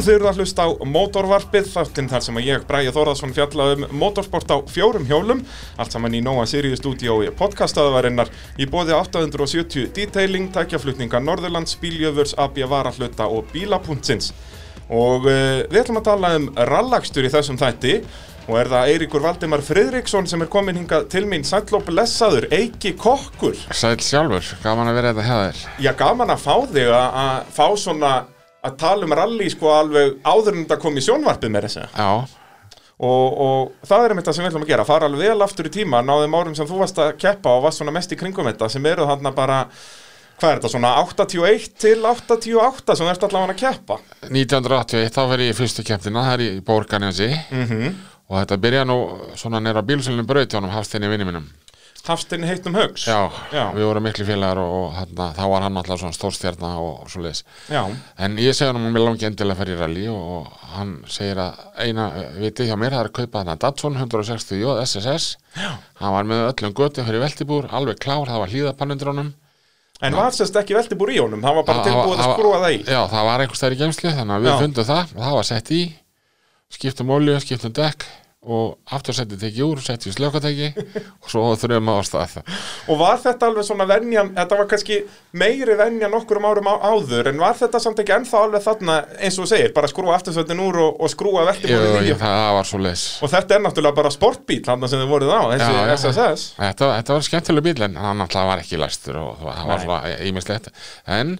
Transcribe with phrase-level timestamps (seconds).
[0.00, 3.82] Þið eru að hlusta á Mótorvarpið, þáttinn þar sem að ég, Bræði Þórðarsson, fjalla um
[4.00, 5.42] motorsport á fjórum hjólum,
[5.76, 12.62] allt saman í Nóa Sirius stúdíói podcastaðvarinnar í bóði 870 detailing, tækjaflutninga Norðurlands, Bíljöfurs, AB
[12.72, 14.32] Varahluta og Bílapuntsins.
[14.88, 18.00] Og uh, við ætlum að tala um rallakstur í þessum þætti
[18.48, 22.48] og er það Eiríkur Valdimar Friðriksson sem er komin hingað til mín, sæll og blessaður,
[22.48, 23.68] Eiki Kokkur.
[23.68, 25.64] Sæl sjálfur, gaman að vera þetta hjá þér.
[25.84, 28.18] Já, gaman að fá þig að fá svona
[28.66, 31.86] að tala um rally sko alveg áður en þetta kom í sjónvarpið með þessu
[33.00, 34.84] og, og það er einmitt það sem við ætlum að gera.
[34.88, 37.80] Fara alveg vel aftur í tíma náðum árum sem þú varst að keppa og varst
[37.80, 39.62] svona mest í kringum þetta sem eru þarna bara
[40.40, 43.98] hvað er þetta svona 81 til 88 sem þú ert allavega að keppa?
[44.28, 47.32] 1981 þá verið ég fyrstu keppnina, það er í Borgarnesi.
[47.52, 47.90] Mm
[48.30, 48.96] og þetta byrja nú
[49.38, 51.48] svona nýra bílsölunum brautjónum hafstinni vinni mínum.
[52.10, 53.62] Hafstinn heitum högs Já, Já.
[53.74, 57.12] við vorum miklu félagar og, og þarna, þá var hann alltaf svona stórstjarna og, og
[57.12, 57.42] svo leiðis.
[57.70, 60.94] En ég segi hann að mér langi endilega að fara í rally og, og hann
[61.10, 64.74] segir að eina eh, vitið hjá mér það er að kaupa þarna Datsun 160 J
[64.84, 65.30] SSS.
[65.56, 65.70] Já.
[66.02, 69.32] Hann var með öllum götu fyrir veltibúr, alveg klár, það var hlýðapannundrónum.
[70.00, 72.78] en var sérst ekki veltibúr í honum það var bara tilbúið að skrúa það í
[72.88, 75.98] Já, það var einhvers stær í geimslu þannig að við fundum það það
[76.70, 78.06] skiptum olju, skiptum dekk
[78.40, 82.38] og aftursetti tekið úr, setti í slökatæki og svo þurfum að ástað
[82.88, 84.96] og var þetta alveg svona venjan þetta var kannski
[85.36, 88.96] meiri venja nokkur um árum á, áður en var þetta samt ekki ennþá alveg þarna
[89.20, 92.16] eins og segir, bara skrúa aftursvöldin úr og, og skrúa veltibúrið í
[93.20, 95.96] Og þetta er náttúrulega bara sportbíl hann sem þið voruð á, þessi Já, já.
[95.98, 99.84] SSS þetta, þetta var skemmtileg bíl en hann alltaf var ekki læstur og það var
[99.84, 100.72] svona ímislegt
[101.20, 101.36] en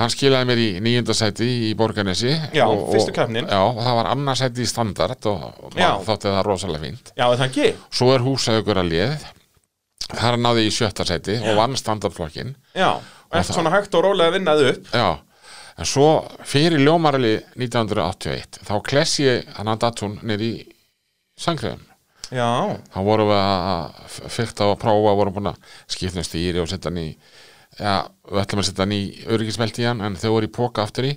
[0.00, 3.46] hann skilaði mér í nýjöndasæti í Borgarnesi Já, og, fyrstu keppnin.
[3.50, 5.76] Já, og það var annarsæti í standard og, og
[6.08, 7.12] þótti það rosalega fínt.
[7.14, 7.68] Já, það ekki?
[8.00, 9.26] Svo er húsaukur að lið
[10.10, 12.90] þar náði ég í sjötta sæti og vann standardflokkin Já,
[13.30, 14.88] eftir svona hægt og rólega vinnaði upp.
[14.96, 15.10] Já,
[15.80, 16.08] en svo
[16.48, 20.52] fyrir ljómarali 1981 þá klessi ég hann að datun nýr í
[21.40, 21.86] sangriðum.
[22.30, 22.46] Já,
[22.94, 26.86] Þá vorum við að fyrta og prófa, vorum búin að skipta um stýri og setja
[26.92, 27.08] hann í,
[27.78, 27.94] já,
[28.30, 31.10] við ætlum að setja hann í öryggismelti í hann, en þau voru í póka aftur
[31.10, 31.14] í.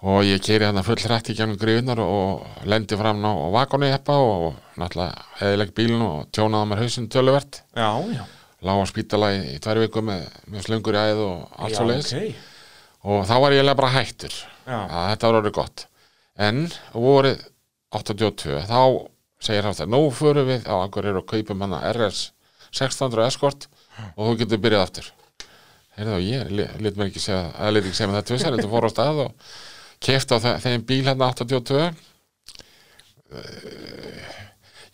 [0.00, 4.16] Og ég keiri hann full hrætt í gangum griðunar og lendi fram á vakoni eppa
[4.16, 7.60] og náttúrulega eðileg bílun og tjónaði mér hausinn töluvert.
[7.76, 8.24] já, já.
[8.60, 11.86] Lá á spítala í, í tvær viku með, með slöngur í æð og allt svo
[11.88, 12.40] leiðis ok.
[13.08, 14.34] og þá var ég eiginlega bara hættur.
[14.68, 15.86] Að þetta orðið gott.
[16.40, 17.46] En vorið
[17.96, 18.80] 82 þá
[19.40, 22.30] segir hann þetta nú förum við á einhverjir og kaupum hann RS
[22.76, 23.66] 600 Escort
[24.14, 25.08] og þú getur byrjað aftur
[25.98, 28.56] heyrðu þá ég li- lét mér ekki segja eða lét ekki segja með það tvisar
[28.56, 29.50] þetta fór á stað og
[30.00, 31.90] kefti á þe þeim bíl hérna 82
[33.30, 34.30] Eh,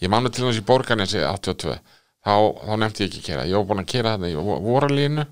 [0.05, 1.79] ég manna til þess í borgarnesi 82
[2.27, 2.35] þá,
[2.67, 5.25] þá nefndi ég ekki að kera ég var búin að kera þetta í vo- voralínu.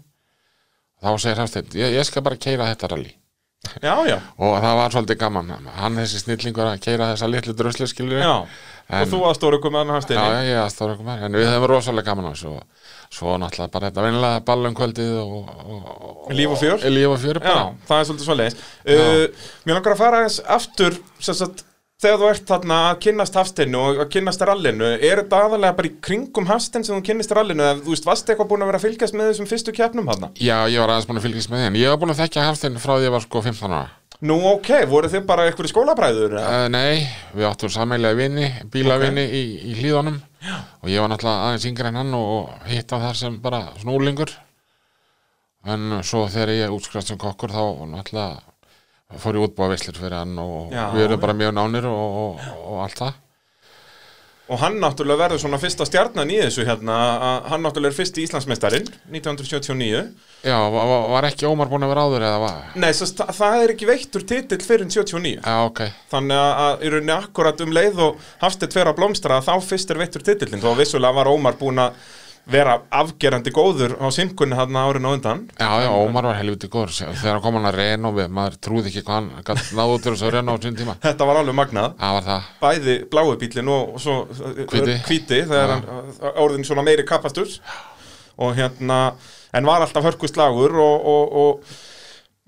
[1.05, 3.13] Þá segir Hafsteinn, ég, ég skal bara keira þetta rally.
[3.85, 5.53] Já, já, og það var svolítið gaman.
[5.77, 8.33] Hann þessi snillingur að keira þessa litlu druslu skilur já.
[8.89, 11.47] En- Og þú aðstóru komið hann hans já, já, já, aðstóra okkur með en við
[11.53, 12.84] hefum rosalega gaman á þessu og
[13.15, 15.93] svo náttúrulega bara þetta vennilega ballum kvöldið og, og,
[16.27, 16.83] og Líf og fjör?
[16.91, 20.97] líf og fjör það er svolítið svo leiðis uh, Mér langar að fara aðeins aftur
[21.23, 21.63] sagt,
[22.05, 25.89] þegar þú ert þarna að kynnast hafstinu og að kynnast rallinu er þetta aðalega bara
[25.89, 28.81] í kringum hafstin sem þú kynnist rallinu eða þú veist, varst eitthvað búin að vera
[28.83, 30.33] að fylgjast með þessum fyrstu keppnum þarna?
[30.37, 32.81] já, ég var aðeins búin að fylgjast með en ég var búin að þekkja Hafstein
[32.83, 33.87] frá því ég var sko 15 ára
[34.25, 36.37] Nú ok, voru þið bara eitthvað skólabræður?
[36.39, 36.51] eða?
[36.65, 37.03] uh, nei,
[37.35, 40.57] við áttum sammeillega vini bílavinni í, í hlíðunum já.
[40.83, 44.31] og ég var náttúrulega aðeins yngri en hann og hitt á þar sem bara snúlingur
[45.65, 50.39] en svo þegar ég útskrifast sem kokkur þá náttúrulega fór ég útbúa veislur fyrir hann
[50.41, 50.89] og Já.
[50.95, 53.24] við erum bara mjög nánir og, og, og allt það
[54.45, 56.95] Og hann náttúrulega verður svona fyrsta stjarnan í þessu hérna,
[57.49, 60.03] hann náttúrulega er fyrsti Íslandsmeistarinn 1979.
[60.45, 62.59] Já, var, ekki Ómar búin að vera áður eða var?
[62.77, 65.39] Nei, það, það er ekki veittur titill fyrir 79.
[65.39, 65.81] Já, ok.
[66.13, 69.95] Þannig að, að í rauninni akkurat um leið og Hafstedt fer að blómstra þá fyrst
[69.95, 70.61] er veittur titillin.
[70.61, 71.97] Þó vissulega var Ómar búin að
[72.51, 75.45] vera afgerandi góður á simkunni hann árin og undan.
[75.57, 76.93] Já, já, Ómar var helviti góður.
[77.21, 80.13] Þegar kom hann að reyna og við, maður trúði ekki hvað hann gætt náðu til
[80.13, 80.97] þess að reyna á sín tíma.
[81.07, 81.97] Þetta var alveg magnað.
[82.03, 82.51] Það var það.
[82.61, 84.19] Bæði bláu bílinn og, svo
[84.75, 84.99] Hvíti.
[85.09, 87.57] hvíti þegar hann uh, orðin svona meiri kapastur.
[88.45, 89.01] Og hérna,
[89.55, 91.83] en var alltaf hörkuslagur og, og, og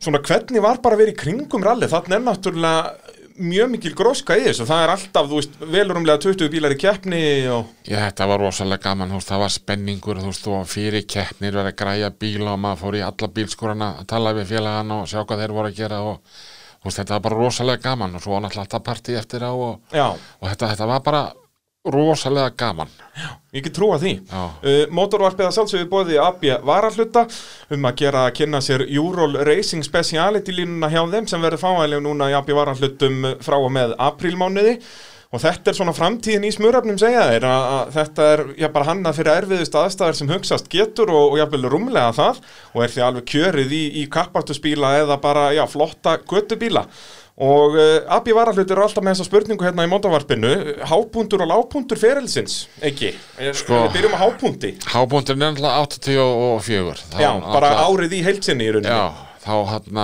[0.02, 3.05] svona hvernig var bara að vera í kringum rally þannig er náttúrulega
[3.38, 4.66] mjög mikil gróska í þessu.
[4.68, 7.22] Það er alltaf, veist, velurumlega 20 bílar í keppni
[7.52, 11.72] og Já, þetta var rosalega gaman, veist, það var spenningur, veist, og fyrir keppnir verið
[11.72, 15.22] að græja bíla og maður fór í alla bílskúrana að tala við félagana og sjá
[15.22, 16.20] hvað þeir voru að gera og
[16.86, 20.46] þetta var bara rosalega gaman og svo var náttúrulega alltaf partí eftir á og, og
[20.46, 21.22] þetta, þetta var bara
[21.94, 22.92] rosalega gaman
[23.56, 24.12] Ég get trúa því.
[24.28, 24.40] Já.
[24.60, 27.24] Uh, Mótorvarpið að sjálfsögðu bóði AB varahluta
[27.72, 32.04] um að gera að kynna sér Eurol Racing Speciality línuna hjá þeim sem verður fáælega
[32.04, 34.76] núna í AB varahlutum frá og með aprílmánuði
[35.34, 38.88] og þetta er svona framtíðin í smurafnum segja þeir að, að þetta er já, bara
[38.90, 42.42] hannað fyrir erfiðust aðstæðar sem hugsast getur og, og jafnvel rúmlega það
[42.72, 46.86] og er því alveg kjörið í, í kappartusbíla eða bara já, flotta göttubíla
[47.36, 50.52] og uh, Abbi varahlutur er alltaf með þessa spurningu hérna í mótavarpinu.
[50.88, 53.12] Hápuntur og lágpuntur ferilsins ekki,
[53.52, 53.82] Sko.
[53.86, 58.64] við byrjum á hápunti Hábúndurinn er náttúrulega 84 Þá já, bara náttúrulega- árið í heilsinni
[58.68, 58.96] í rauninni.
[58.96, 59.12] Já,
[59.44, 60.02] þá hann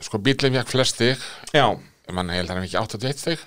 [0.00, 1.16] sko fekk flest stig.
[1.52, 1.66] Já,
[2.08, 3.38] ég mann held hann ekki 81 stig.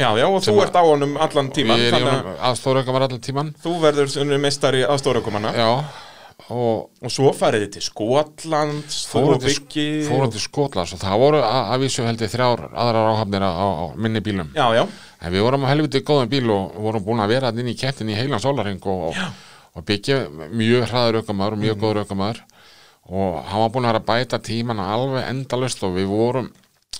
[0.00, 2.44] Já, já, og þú ert á honum allan tíman Ég er í þannig honum að
[2.48, 4.08] aðstóraukar allan tíman þú verður
[4.40, 5.66] meistari aðstórakumanna Já,
[6.50, 12.04] og og svo farið þið til Skotlands og til, Skotlands og það voru að, vísu
[12.06, 14.50] held ég þrjár aðrar áhafnir á, á minni bílum.
[14.56, 14.82] Já, já,
[15.20, 18.10] en við vorum á helviti góðum bíl og vorum búin að vera inn í kettin
[18.10, 19.22] í heilan sólarring og, og,
[19.78, 20.20] og byggja
[20.50, 21.82] mjög hraður aukamæður og mjög Mhm.
[21.84, 22.42] góður aukamæður
[23.10, 26.50] og hann var búin að bæta tíman alveg endalust og við vorum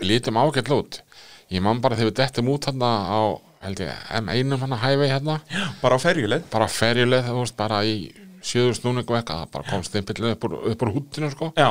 [0.01, 1.03] lítum ágætt lút
[1.51, 3.21] ég man bara þegar við dettum út hérna á
[3.61, 3.93] held ég
[4.25, 5.35] M1 hann að hæfi hérna.
[5.83, 6.43] Bara á ferjuleið.
[6.51, 7.97] Bara ferjuleið þú veist bara í
[8.43, 11.71] sjöður snúningu eitthvað það bara kom stimpillin upp upp úr húttinu sko já,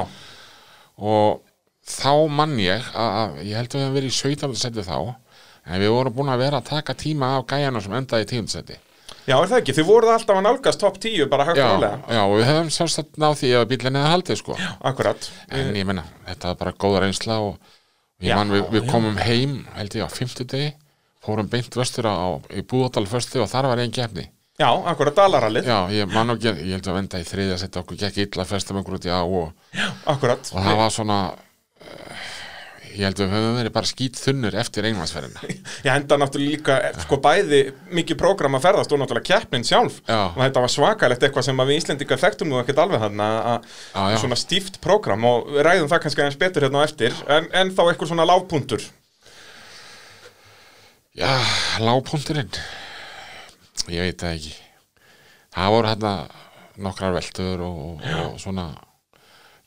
[1.00, 1.40] og
[1.90, 4.60] þá mann ég að, að ég held að við hefum verið í 17.
[4.64, 4.98] seti þá
[5.70, 8.52] en við vorum búin að vera að taka tíma af gæjana sem endaði í 10.
[8.54, 8.78] seti
[9.30, 11.98] já, er það ekki, þið voruð alltaf að nálgast top 10 bara högt já, álega
[12.16, 14.58] já, og við hefum sjálfstætt náð því ef bílinn eða haldið sko
[14.92, 17.58] akkurat, en ég menna, þetta var bara góða reynsla og
[18.20, 18.90] ég Já, mann við, við já.
[18.92, 20.72] komum heim held ég á 50 degi
[21.24, 22.16] fórum beint vestur á,
[22.52, 24.26] í Búðardal föstu og þar var einn keppni
[24.60, 25.70] já, akkurat dalarallið.
[25.70, 28.80] Já, ég man og ég held að venda í þriðja seti okkur gekk illa festum
[28.82, 29.54] einhver út í á og,
[30.12, 32.28] akkurat, og það var svona uh,
[32.90, 35.44] ég held að við höfum verið bara skýt þunnur eftir einmannsferðina
[35.86, 37.60] ég henda náttúrulega líka eh, sko bæði
[37.96, 40.02] mikið prógram að ferðast og náttúrulega keppnin sjálf.
[40.10, 40.20] Já.
[40.34, 44.04] og þetta var svakalegt eitthvað sem við Íslendingar þekktum nú ekkert alveg þarna að Já,
[44.16, 44.18] já.
[44.26, 47.16] svona stíft prógram og ræðum það kannski aðeins betur hérna á eftir.
[47.30, 48.84] En, en þá eitthvað svona lágpuntur
[51.20, 51.32] Já,
[51.84, 52.52] lágpunturinn
[53.88, 54.54] Ég veit það ekki.
[55.56, 56.14] Það voru hérna
[56.80, 58.68] nokkrar veltur og, og, og svona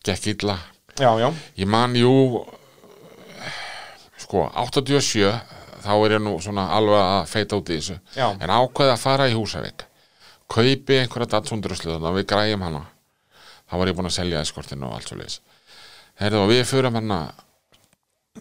[0.05, 0.59] gekk illa.
[1.00, 2.12] Já, já, Ég man jú
[4.20, 5.25] sko, 87
[5.82, 7.99] þá er ég nú svona alveg að feita út í þessu.
[8.14, 8.29] Já.
[8.37, 9.87] en ákveði að fara í Húsavík.
[10.53, 12.85] Kaupi einhverja datsundruslu þannig að við græjum hana.
[13.73, 15.38] Þá var ég búin að selja eskortinu og allt svo leis
[16.20, 17.19] Herðu og við fyrum hérna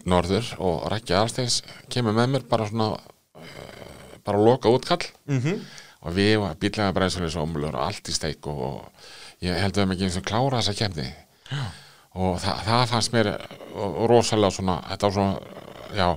[0.04, 2.90] norður og Rækki Alsteins kemur með mér bara svona
[4.26, 5.64] bara loka útkall mhm.
[6.02, 9.76] Og við var bílega bræðsfélis og omlur og allt í steik og, og ég held
[9.78, 11.04] að við ekki eins og klára þessa kemni
[12.18, 15.62] og það, það fannst mér og, og rosalega svona þetta var svona,
[15.96, 16.08] já,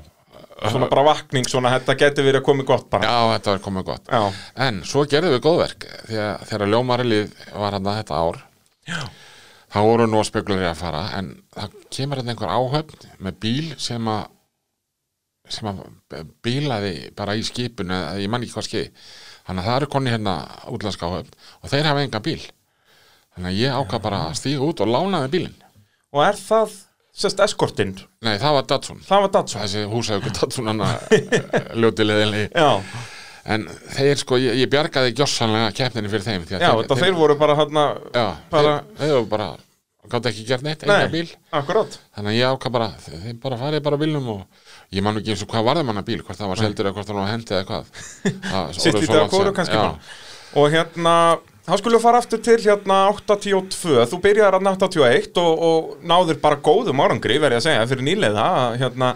[0.72, 3.08] svona bara vakning svona, þetta getur verið að komið gott bara.
[3.08, 4.10] Já þetta var komið gott.
[4.10, 8.42] Já, en svo gerðum við góðverk að þegar ljómarilið var hann þetta ár
[8.90, 9.02] já,
[9.76, 13.68] þá voru nú að spekulari að fara en það kemur hann einhver áhöfn með bíl
[13.82, 14.32] sem að
[15.52, 15.82] sem að
[16.46, 18.90] bílaði bara í skipinu eða ég man ekki hvað skeiði
[19.46, 20.36] þannig að það eru konni hérna
[21.06, 22.40] áhöfn og þeir hafa enga bíl.
[23.36, 25.58] Þannig að ég ákvað bara að stíga út og lánaði bílinn.
[26.16, 26.78] Og er það
[27.16, 27.94] sérst eskortinn,
[28.26, 29.04] nei það var Datsun.
[29.06, 29.62] Það var Datsun.
[29.64, 30.84] Þessi húsauku Datsun hann
[31.80, 33.04] ljótileðinlega já,
[33.56, 37.38] en þeir sko, ég, ég bjargaði gjossanlega keppninni fyrir þeim að já, þetta þeir voru
[37.40, 37.80] bara hann
[38.16, 39.50] þeir, þeir voru bara
[40.12, 41.30] gátt ekki gert neitt, enga bíl.
[41.52, 41.98] akkurat.
[42.18, 44.46] Þannig að ég ákvað bara, þe- þeir bara farið bara á bílnum og
[44.96, 47.10] ég man ekki eins og hvað varði manna bíl hvort það var seldur eða hvort
[47.12, 47.92] það var hendi eða hvað.
[48.52, 49.54] Það- Sitt í dag síðan.
[49.60, 49.82] kannski
[50.56, 51.14] Og hérna,
[51.68, 56.38] þá skulum við fara aftur til hérna 82 Þú byrjaðar að 81 og, og náður
[56.40, 58.46] bara góðum árangri, verði að segja, fyrir nýlega
[58.80, 59.10] hérna,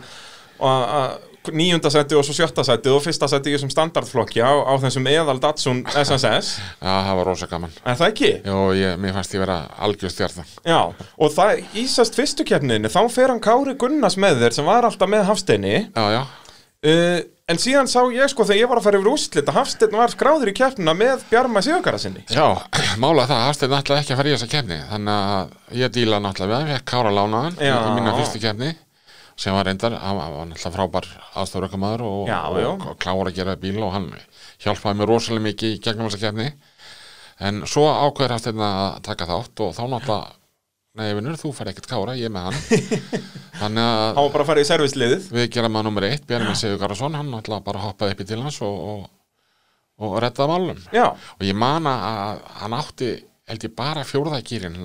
[0.60, 4.52] að, að níunda seti og svo sjötta seti og fyrsta seti í þessum standardflokki á,
[4.68, 7.74] á þessum eðal Datsun SSS Já, það var rosa gaman.
[7.84, 8.32] Er það ekki?
[8.46, 13.34] Jó, ég, mér fannst ég vera algjörstjarnan Já, og það ísast fyrstu keppninni, þá fer
[13.34, 15.76] hann Kári Gunnars með þér sem var alltaf með Hafsteini.
[15.96, 16.24] Já, já,
[16.86, 17.20] uh,
[17.50, 20.12] En síðan sá ég sko þegar ég var að fara yfir úrslit að Hafsteinn var
[20.14, 22.22] skráður í keppnina með Bjarma Sigurkara sinni.
[22.30, 22.46] Já,
[23.02, 26.52] mála það Hafsteinn náttúrulega ekki að fara í þessa kefni þannig að ég díla náttúrulega
[26.52, 28.70] við hann fekk Kára lánaðan í mína fyrstu kefni
[29.40, 31.06] sem var reyndar, hann var hann náttúrulega frábær
[31.40, 32.70] aðstofrökkumæður og, Já, og, já.
[32.76, 34.10] og klára að gera bíl og hann
[34.64, 36.50] hjálpaði mér rosalega mikið í gegnum þessa kefni
[37.48, 40.36] en svo ákveður Hafsteinn að taka þátt og þá náttúrulega
[41.00, 42.56] Nei, vinnur, þú fær ekkert kára, ég með hann.
[43.60, 46.56] Þannig að Hann var bara að fara í servisliðið við gerum að nummer eitt, Bjarmi
[46.58, 49.06] Sigur Garðarsson hann náttúrulega bara hoppaði upp í til hans og, og,
[50.04, 53.12] og reddaði málum Já, og ég man að hann átti
[53.54, 54.82] held ég bara fjórðagýrin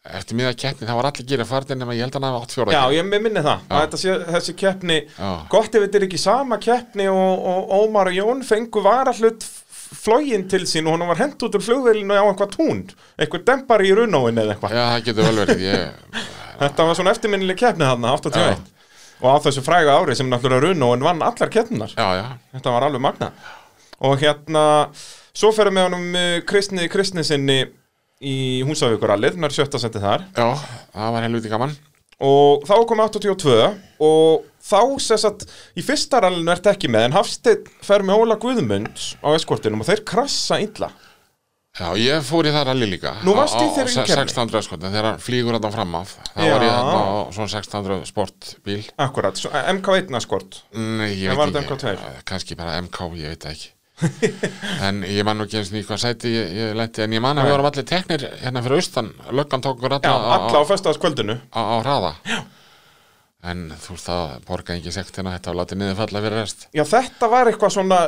[0.00, 2.54] eftir miða keppni þá var allir gera farnir nema ég held að hann hafa átt
[2.56, 5.32] fjóra Já, ég minni það, sé, þessi keppni Já.
[5.52, 9.44] gott ef þetta er ekki sama keppni og, og Ómar og Jón fengu varahlut
[10.00, 12.80] flógin til sín og hann var hent út úr flugvélinu á eitthvað tún
[13.20, 14.76] eitthvað dempar í runóin eða eitthvað.
[14.78, 16.14] Já, það getur vel verið ég,
[16.60, 18.68] Þetta var svona eftirminnileg keppni þarna, 81
[19.20, 21.52] og á þessu fræga ári sem náttúrulega runóin vann allar
[22.16, 23.34] já, Þetta var alveg magna
[24.00, 24.62] Og hérna,
[25.36, 27.58] svo ferum við honum uh, Kristni Kristnisinni
[28.20, 30.26] í Húsavíkurallið, nær sjötta seti þar.
[30.36, 30.48] Já,
[30.92, 31.76] það var helviti gaman.
[32.20, 33.54] Og þá kom 82
[34.04, 35.46] og þá sess að
[35.80, 39.88] í fyrsta rallinu ert ekki með en Hafsteinn fer með Óla Guðmunds á eskortinum og
[39.88, 40.90] þeir krassa illa.
[41.80, 43.14] Já, ég fór í það rally líka.
[43.24, 44.26] Nú varstu í á- á þeirri se- keppni?
[44.26, 46.14] 1600 sko, þegar hann flýgur þetta fram af.
[46.34, 48.80] Þá var ég þarna á svona 1600 sportbíl.
[48.98, 52.24] Akkurat, svo- MK1 eskort Nei, ég veit þetta ekki, MK2?
[52.26, 53.70] kannski bara MK, ég veit ekki
[54.86, 57.22] en ég man nú ekki eins og í hvað sæti ég, ég letti, en ég
[57.24, 60.62] man að við vorum allir teknir hérna fyrir austan, löggan tók okkur Já, alla alla
[60.64, 62.14] á föstaðskvöldinu á, á hraða.
[62.28, 62.40] Já.
[63.50, 66.66] en þú veist það borgaði ekki sektina, þetta var látið niður falla fyrir rest.
[66.76, 68.00] Já, þetta var eitthvað svona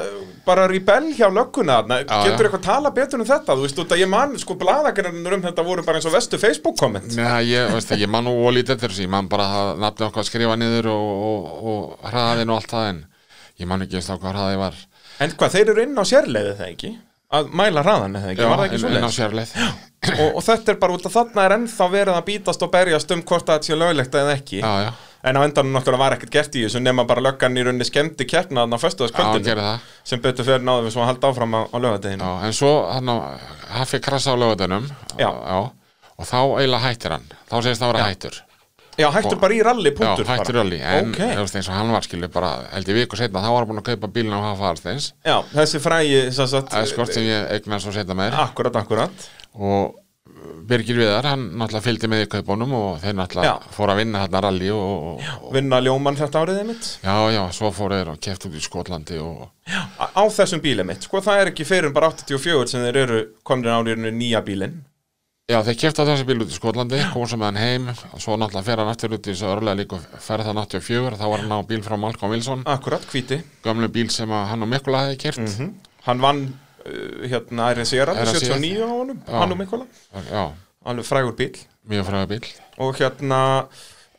[0.45, 2.49] bara rebell hjá lögguna Já, Getur já.
[2.51, 3.57] eitthvað tala betur um þetta?
[3.57, 6.37] Þú veist, út að ég man, sko, blaðagrænir um þetta voru bara eins og vestu
[6.43, 9.73] Facebook-komment Nei, ég, veist það, ég man nú ólítið eftir þessu, ég man bara að
[9.87, 13.03] nafni okkar skrifa niður og, og, og hraðin og allt það en
[13.65, 14.81] ég man ekki eins og hvað hraði var
[15.21, 16.93] En hvað, þeir eru inn á sérleiði það ekki?
[17.33, 18.49] Að mæla hraðan eða ekki?
[18.49, 19.55] var það ekki inn, á sérleið
[20.19, 23.15] og, og þetta er bara út að þarna er ennþá verið að bítast og berjast
[23.15, 24.61] um hvort það sé löglegt eða ekki.
[24.61, 24.91] Já, já,
[25.23, 28.27] en á endanum náttúrulega var ekkert gert í þessu nema bara löggan í rauninni skemmti
[28.29, 29.67] keppna þarna á já, föstuðaskvöldinu
[30.11, 32.73] sem betur fyrir náðum við svo að halda áfram á, á lögadeginu Já, en svo
[32.91, 33.13] hann
[33.79, 34.89] hafi krasa á lögadunum
[35.21, 35.31] Já.
[35.31, 37.29] og þá eiginlega hættir hann.
[37.47, 38.11] Þá segist það vera Já.
[38.11, 38.41] hættur
[39.01, 40.65] Já, hættur bara í rally Já, punktur hættur bara.
[40.67, 41.21] öll en Ok.
[41.23, 43.69] þú veist, eins og hann var skilu bara held ég viku setna, þá var hann
[43.73, 47.49] búin að kaupa bílinn á hafa aðsteins Já, þessi frægi sem sagt, skort sem ég
[47.57, 49.99] eignast svo setna með Akkurat, akkurat og
[50.67, 53.73] Birgir Viðar, hann náttúrulega fylgdi með í kaupunum og þeir náttúrulega Já.
[53.75, 57.43] fóru að vinna hérna rally og, og, og Vinna ljóman þetta árið mitt já, já,
[57.55, 59.49] svo fóru þeir og keft út í Skotlandi og
[59.99, 61.65] á, á þessum bíli mitt Sko það er ekki
[65.53, 66.27] fyrir en bara 84 sem þeir eru komin árið nýja bílinn já, þeir keftu þessi
[66.29, 69.33] bíl út í Skotlandi kom með hann heim, svo náttúrulega fer hann aftur út í
[69.33, 72.63] þessu örlega líka ferð það 84 þá var hann á bíl frá Malcolm Wilson.
[72.67, 73.43] Akkurat, hvíti.
[73.65, 76.41] Gamlu bíl sem að hann og Mikula hefði kert mm Hann vann
[76.83, 79.37] uh, hérna Ærin RNC 79 á honum, Já.
[79.39, 79.85] hann og Mikola.
[80.33, 80.51] Já,
[80.83, 82.49] Alveg frægur bíl mjög fræða bíl
[82.83, 83.69] Og hérna,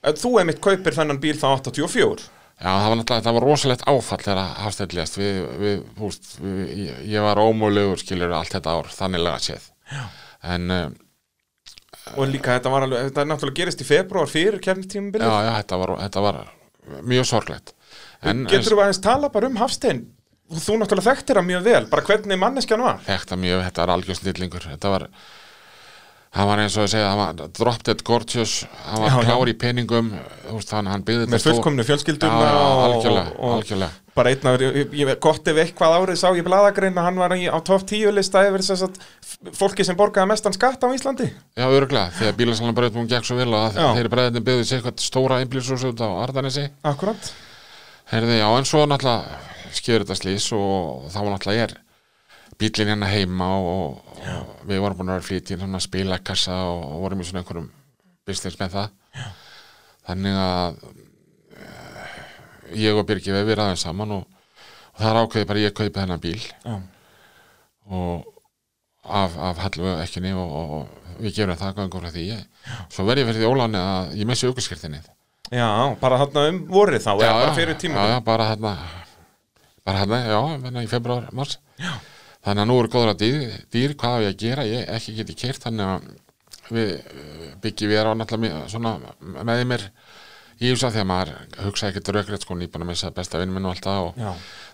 [0.03, 2.29] eh, þú emitt kaupir þennan bíl þá 84
[2.63, 6.91] Já, það var náttúrulega, það var rosalegt áfall þegar Hafsteinn lést, við, við, húst, við,
[7.11, 9.65] ég, var ómögulegur skilur allt þetta ár, þannig.
[10.43, 11.02] En, uh,
[12.17, 15.53] Og líka þetta var alveg, þetta er náttúrulega gerist í februar fyrir já, kefnitímabilið já,
[15.61, 16.39] þetta var, þetta var
[17.13, 17.73] mjög sorglegt.
[18.23, 20.03] En, Getur þú aðeins tala bara um Hafstein?
[20.53, 22.99] Þú náttúrulega þekktir hann mjög vel Bara hvernig manneskjan var.
[23.07, 25.05] En þetta mjög, þetta var algjör snillingur, þetta var,
[26.33, 28.53] hann var eins og að segja, hann var drop dead gorgeous,
[28.87, 30.13] hann var klár í peningum,
[30.49, 33.99] veist, hann, hann Með fullkomnu fjölskylduna Já, og- algjörlega, og, algjörlega.
[34.13, 37.33] Bara einn af, ég, ég, gott ef eitthvað árið sá ég bladagrein að hann var
[37.33, 38.99] á topp 10 lista yfir þess að
[39.57, 43.39] fólki sem borgaði mestan skatt á Íslandi Já, örgulega, þegar bílasalna bara hún gekk svo
[43.39, 46.67] vel og þeir breyðin byggði sér eitthvað stóra einblísús út á Ardanesi.
[46.85, 47.31] Akkurat
[48.13, 49.41] Herði, já, en svo náttúrulega
[49.73, 51.75] skjöður þetta slís og þá náttúrulega er
[52.63, 56.83] bílinn hérna heima og, og við vorum búin að vera flýt í svona spilakassa og,
[56.95, 57.69] og vorum í svona einhverjum
[58.27, 58.91] business með það.
[59.13, 59.25] Já.
[60.07, 60.77] þannig að
[61.53, 62.19] eh,
[62.81, 64.23] ég og Birgir við við aðeins saman og,
[64.93, 66.39] og það er ákveðið bara ég kaupi þennan bíl.
[66.63, 66.75] Já.
[67.91, 68.29] og
[69.03, 70.87] af, af hallu ekkinni og,
[71.19, 72.29] við gerum það gangur frá því.
[72.89, 75.03] Svo verð ég fyrir því óláni að ég missi aukurskirtinni
[75.53, 75.67] Já,
[76.01, 78.71] bara þarna um vorið þá eða bara fyrir tíma já, já, bara hérna
[79.85, 81.59] bara hérna, já, hérna í februar, mars.
[81.77, 81.91] Já.
[82.43, 85.35] Þannig að nú eru góðra dýr, dýr hvað haf ég að gera, ég ekki geti
[85.43, 86.11] kert þannig að
[86.73, 86.91] við
[87.63, 88.93] byggjum við á náttúrulega svona
[89.43, 89.83] með í mér
[90.63, 91.31] í þessu að því að maður
[91.65, 94.29] hugsa ekkert rökrétt sko nýbúin að missa besta vinn minn og allt það og Já.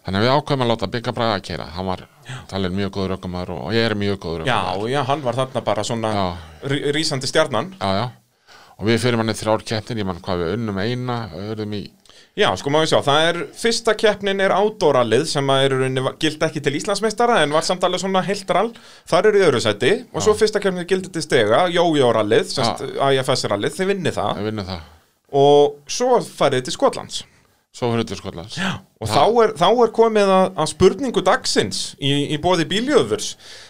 [0.05, 2.03] þannig að við ákveðum að láta byggja braga að kera hann var
[2.51, 5.39] talið mjög góður ökumar og, og ég er mjög góður Já, ökumar já, hann var
[5.39, 6.25] þarna bara svona Já.
[6.73, 8.05] rí- rísandi stjarnan já, já.
[8.77, 11.81] og við fyrir manni þrjár keppnin, ég mann hvað við unnum eina örðum í
[12.37, 15.73] Já, sko má við sjá, það er, fyrsta keppnin er átórallið sem er
[16.21, 18.69] gild ekki til Íslandsmeistara en var samt alveg svona heilt rall,
[19.09, 23.75] þar eru í öðru sæti og svo fyrsta keppnin gildi til stega, jójórallið, semst IFS-rallið,
[23.75, 24.31] þið vinni það.
[24.37, 24.87] Að vinna það.
[25.39, 27.23] Og svo farið til Skotlands
[27.75, 28.55] svo Skotlands.
[28.57, 28.79] Já.
[28.99, 33.27] og þá er, þá er komið að, að spurningu dagsins í, í bóði bíljöfurs.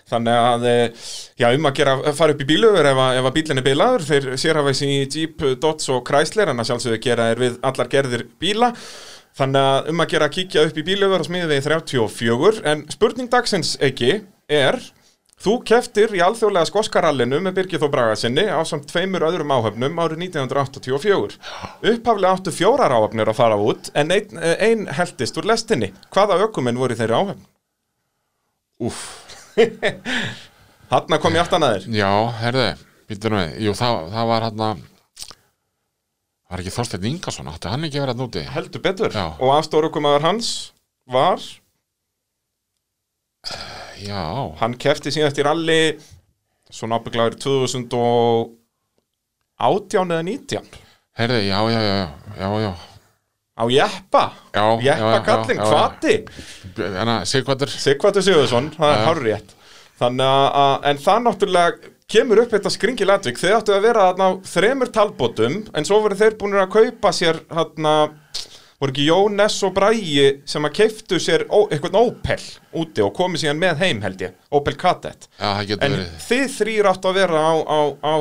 [0.10, 1.03] Þannig að eh,
[1.38, 4.29] já, um að gera, fara upp í bíljöfur ef, að- ef að bílinni bilaður, þeir
[4.41, 8.72] sérhafæs í Jeep, Dodge og Chrysler en að sjálfsögðu gera þeir við allar gerðir bíla.
[9.39, 12.86] Þannig að um að gera að kíkja upp í bíljöfur og smiði við 34 en
[12.96, 14.15] spurning dagsins ekki
[14.50, 14.79] er
[15.39, 20.01] Þú keftir í alþjóðlega skoskarallinu með Birgir Þó Braga sinni á samt tveimur öðrum áhöfnum
[20.03, 21.38] árið 1984.
[21.79, 25.93] Upphaflega áttu fjórar áhöfnir að fara út en ein, ein heldist úr lestinni.
[26.12, 27.46] Hvaða ökumenn voru þeirri áhöfn?
[28.84, 29.00] Úff,
[30.91, 31.88] Hanna kom ég aftan að þér.
[32.00, 32.12] já,
[32.43, 32.67] herðu,
[33.12, 34.86] býttu nú við Jú, það, það var hann að
[36.50, 38.41] Var ekki Þorsteinn Ingason, átti hann ekki verið að núti?
[38.50, 39.13] Heldur betur.
[39.13, 39.25] Já.
[39.38, 40.48] Og afstórukumæður hans
[41.05, 41.43] var,
[44.06, 44.24] Já,
[44.62, 45.82] hann kefti síðast í ralli
[46.70, 50.63] svona ábygglaður 2018 eða 19
[51.20, 52.08] herðu, já, já, já,
[52.39, 52.74] já, já.
[53.60, 54.32] Á Jeppa.
[54.56, 55.68] Já, Jeppa já.
[55.68, 56.24] hvati.
[56.79, 59.51] Að Sigvartur Sigvartur Sigurðsson, það er hárur rétt
[60.00, 61.75] Þannig að, en það náttúrulega
[62.10, 63.38] kemur upp þetta skringi latvik.
[63.38, 67.36] Þeir áttu að vera þarna þremur talbótum En svo voru þeir búin að kaupa sér
[67.51, 67.94] þarna
[68.79, 71.43] Voru ekki Jónes og Bræi sem að keiftu sér
[71.74, 72.39] eitthvað Opel
[72.79, 75.27] úti og komið síðan með heim held ég Opel Kadett.
[75.67, 76.13] Getur En verið.
[76.29, 78.13] þið þrýr áttu að vera á, á, á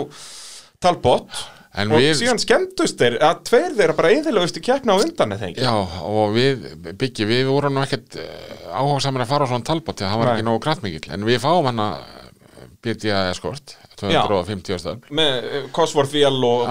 [0.83, 1.45] talbót
[1.79, 5.35] En Og við- síðan skemmtust þeir að tveir þeirra bara eðilegust í keppna á undan
[5.62, 6.65] Já, og við,
[6.99, 8.17] Byggi, við vorum nú ekkert
[8.73, 9.67] áhuga saman að fara á svona
[10.03, 10.33] að það var Nei.
[10.41, 12.00] ekki nógu kraftmikill en við fáum hann að
[12.83, 16.65] byrja eskort 250 stöðum með eh, Cosworth vél og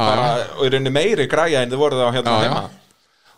[0.58, 2.77] og í rauninni meiri græja en þið voruð á hérna Já, já.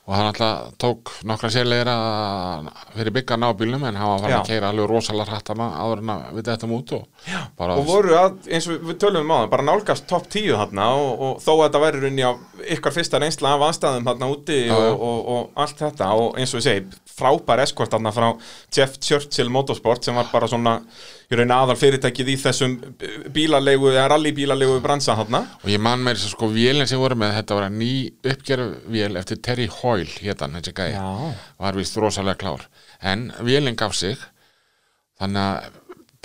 [0.10, 4.24] Og hann alltaf tók nokkra sérlegir að fyrir Bygga að ná bílnum en hann var
[4.24, 7.84] farin að keira alveg rosalega hratt hana áður en að við þetta út og og
[7.86, 11.12] voru að, eins og við tölum um á það bara nálgast topp 10 þarna og,
[11.28, 12.34] og þó að þetta væri rauninni á
[12.78, 16.68] ykkar fyrsta reynsla af aðstæðum þarna úti og, og, allt þetta og eins og ég
[16.72, 18.28] segi, frábær eskort þarna frá
[18.74, 20.80] Jeff Churchill Motorsport sem var bara svona
[21.30, 22.76] í rauninni aðal fyrirtækið í þessum
[23.34, 25.44] bílalegu, eða rallybílalegu bransa þarna.
[25.62, 27.92] Og ég man með þess að sko vélinn sem voru með þetta var að ný
[28.34, 31.10] uppgerð vél eftir Terry Hoyle hétan þessi gæði Já.
[31.62, 32.66] var vist rosalega klár.
[33.02, 34.18] En vélinn gaf sig
[35.22, 35.70] þannig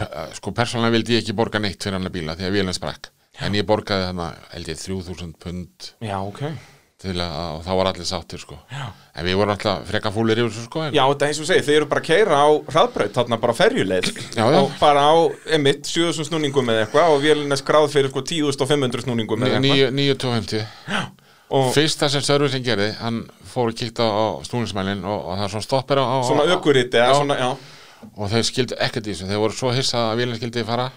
[0.05, 2.77] að sko persónulega vildi ég ekki borga neitt fyrir hann að bíla því að vélinn
[2.81, 3.13] sprakk.
[3.45, 5.93] En ég borgaði þannig að held ég 3000 pund.
[6.01, 6.47] Já, ok
[7.05, 8.85] til að og þá var allir sáttir sko Já.
[9.15, 11.67] en við vorum alltaf freka fúlir yfir þessu sko en, Já, þetta eins og segir,
[11.69, 14.59] þið eru bara að keira á hraðbraut, þarna bara ferjuleið Já, já.
[14.63, 15.15] og bara á,
[15.59, 19.95] emitt, 7000 snúningum eða eitthvað og vélinn er skráð fyrir sko 10.500 snúningum eða eitthvað
[20.01, 21.23] 9.250
[21.55, 25.53] og fyrsta sem servicing gerði hann fór að kíkta á snúningsmælin og, og það er
[25.55, 27.15] svona stoppir á, á svona eða Já.
[27.21, 27.51] svona, já
[28.15, 30.91] og þeir skildu ekkert í þessu, þeir voru svo hissað að vélinn skildi fara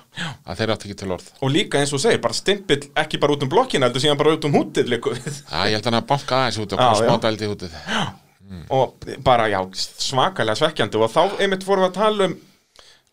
[0.45, 1.31] að þeir átti ekki til orð.
[1.41, 4.35] Og líka eins og segir, bara stimpill ekki bara út um blokkina, heldur síðan bara
[4.37, 6.99] út um hútið líku Já, ég held að hann að banka aðeins út og bara
[7.01, 7.79] smáta eldi útið
[8.71, 10.99] og bara, já, svakalega svekkjandi.
[11.03, 12.37] Og þá einmitt fórum við að tala um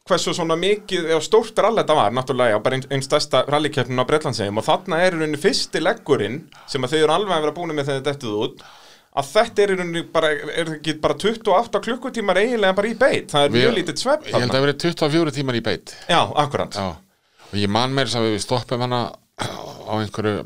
[0.05, 4.03] hversu svona mikið eða stórt rall þetta var, náttúrulega, já, bara einn ein stærsta rallikeppnin
[4.05, 7.47] á Bretlandsheim og þarna er í rauninni fyrsti leggurinn sem að þau eru alveg að
[7.47, 8.67] vera búin með þegar þetta út
[9.15, 12.97] að þetta er í rauninni bara, er það ekki bara 28 klukkutímar eiginlega bara í
[12.99, 13.29] beit.
[13.31, 15.95] Það er Við- mjög lítið svepp Ég held að það verið 24 tímar í beit.
[16.11, 16.75] Já, akkurat.
[16.75, 16.89] Já,
[17.53, 19.03] og ég man þess að við stoppum hana
[19.39, 20.45] á einhverju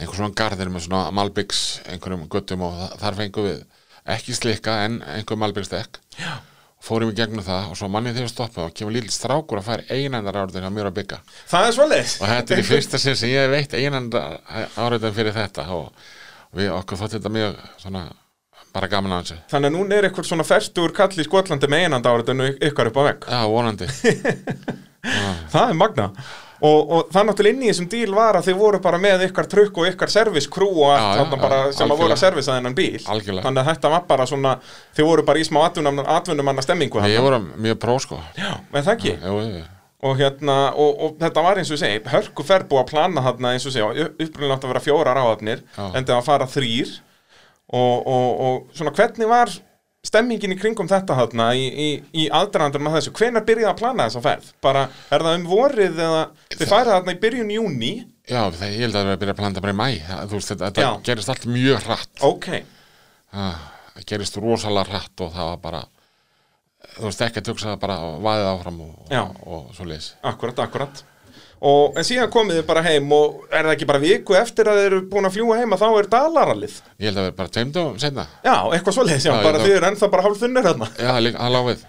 [0.00, 1.62] einhver svona garðir með svona Malbyggs
[1.92, 3.64] einhverjum guttum og þa- þar fengum við
[4.14, 6.38] ekki slikka en einhver Malbyggs dekk Já.
[6.82, 9.66] fórum í gegnum það og svo manni þegar við stoppum og kemur lítill strákur að
[9.68, 11.18] færa einandar áriðin á mér að bygga
[11.50, 12.14] Það er svoleiðis.
[12.22, 14.40] Og þetta er í fyrsta sinn sem ég veit einandar
[14.80, 15.92] áriðin fyrir þetta og
[16.56, 18.04] við okkur þótt þetta mjög svona
[18.74, 21.86] bara gaman að þessu Þannig að núna er eitthvað svona ferstur kall í Skotlandi með
[21.88, 23.88] einanda áriðinu ykkar upp á vegg Já, vonandi
[25.50, 26.06] Það er magna
[26.60, 29.46] og, og það náttúrulega inn í þessum díl var að þið voru bara með ykkar
[29.48, 32.18] trukk og ykkar servicekrú og allt Já, já, þarna bara já, sem að voru algjörlega.
[32.18, 33.44] að servisa þennan bíl Algjörlega.
[33.46, 34.52] Þannig að þetta var bara svona
[34.98, 37.24] þið voru bara í smá atvinnum, atvinnumanna stemmingu Ég þarna.
[37.30, 39.64] voru mjög pró sko Já, með það ekki Jú, jú.
[40.00, 43.24] Og, hérna, og, og þetta var eins og ég segi hörku fer búið að plana
[43.24, 45.82] þarna eins og ég segi upprunnilega átt að vera fjórar áhafnir Já.
[46.00, 46.94] endið að fara þrýr
[47.70, 49.52] og, og, og svona hvernig var
[50.06, 51.88] stemmingin í kringum þetta þarna í, í,
[52.22, 54.46] í aðdraðandur með þessu, hvenær byrjaði að plana þessa ferð?
[54.64, 56.22] Bara, er það um vorið eða
[56.54, 57.92] þið færið þarna í byrjun júni
[58.30, 60.52] Já, það, ég held að það er að planta bara í mæ það, þú veist,
[60.54, 62.12] þetta, þetta gerist allt mjög hratt.
[62.28, 62.48] Ok,
[63.34, 63.60] það
[64.00, 65.80] það gerist rosalega hratt og það var bara
[66.96, 69.22] þú veist ekki að tuksa bara vaðið áfram og, Já.
[69.22, 71.04] og, og svo leis akkurat, akkurat.
[71.60, 74.78] Og, en síðan komið þið bara heim og er það ekki bara viku eftir að
[74.78, 77.98] þið eru búin að fljúa heima þá er dalarallið ég held að við bara tveimdum
[78.00, 80.88] senna já, eitthvað svoleiðis, já, Já, bara þið eru ennþá bara hálf þunnir þarna.
[80.96, 81.84] Já, það það lág við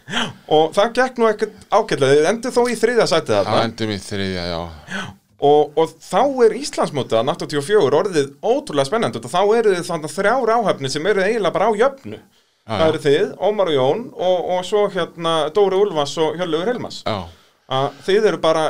[0.57, 3.95] og það gekk nú ekkert ágætlega þið endur þó í þriðja sætið það þarna endum
[3.95, 4.61] í þriðja, já.
[5.41, 10.13] Og, og þá er Íslandsmótið að 84 orðið ótrúlega spennandi og þá eru þið þannig
[10.19, 12.19] þrjár áhafni sem eru eiginlega bara á jöfnu
[12.67, 17.01] það eru þið, Ómar og Jón og, og svo hérna Dóri Ulfas og Hjörlaugur Helmas
[17.71, 18.65] að þið eru bara,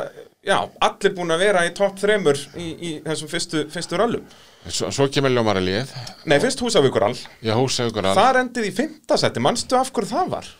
[0.46, 4.24] já, allir búin að vera í topp þremur í, í þessum fyrstu, fyrstu rallum
[4.68, 5.92] svo, svo kemur ljómaralíð
[6.30, 10.12] nei, fyrst Húsavíkurall, ég húsa ykkur að þar endið í fimmta seti, manstu af hverju
[10.14, 10.50] það var?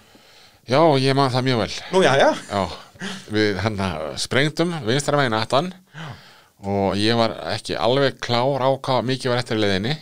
[0.62, 1.73] Já, ég man það mjög vel.
[1.90, 2.61] Nú, já, já, Já,
[3.35, 3.87] við hérna
[4.23, 5.73] sprengdum vinstra megin aftan
[6.62, 9.97] og ég var ekki alveg klár á hvað mikið var eftir í leiðinni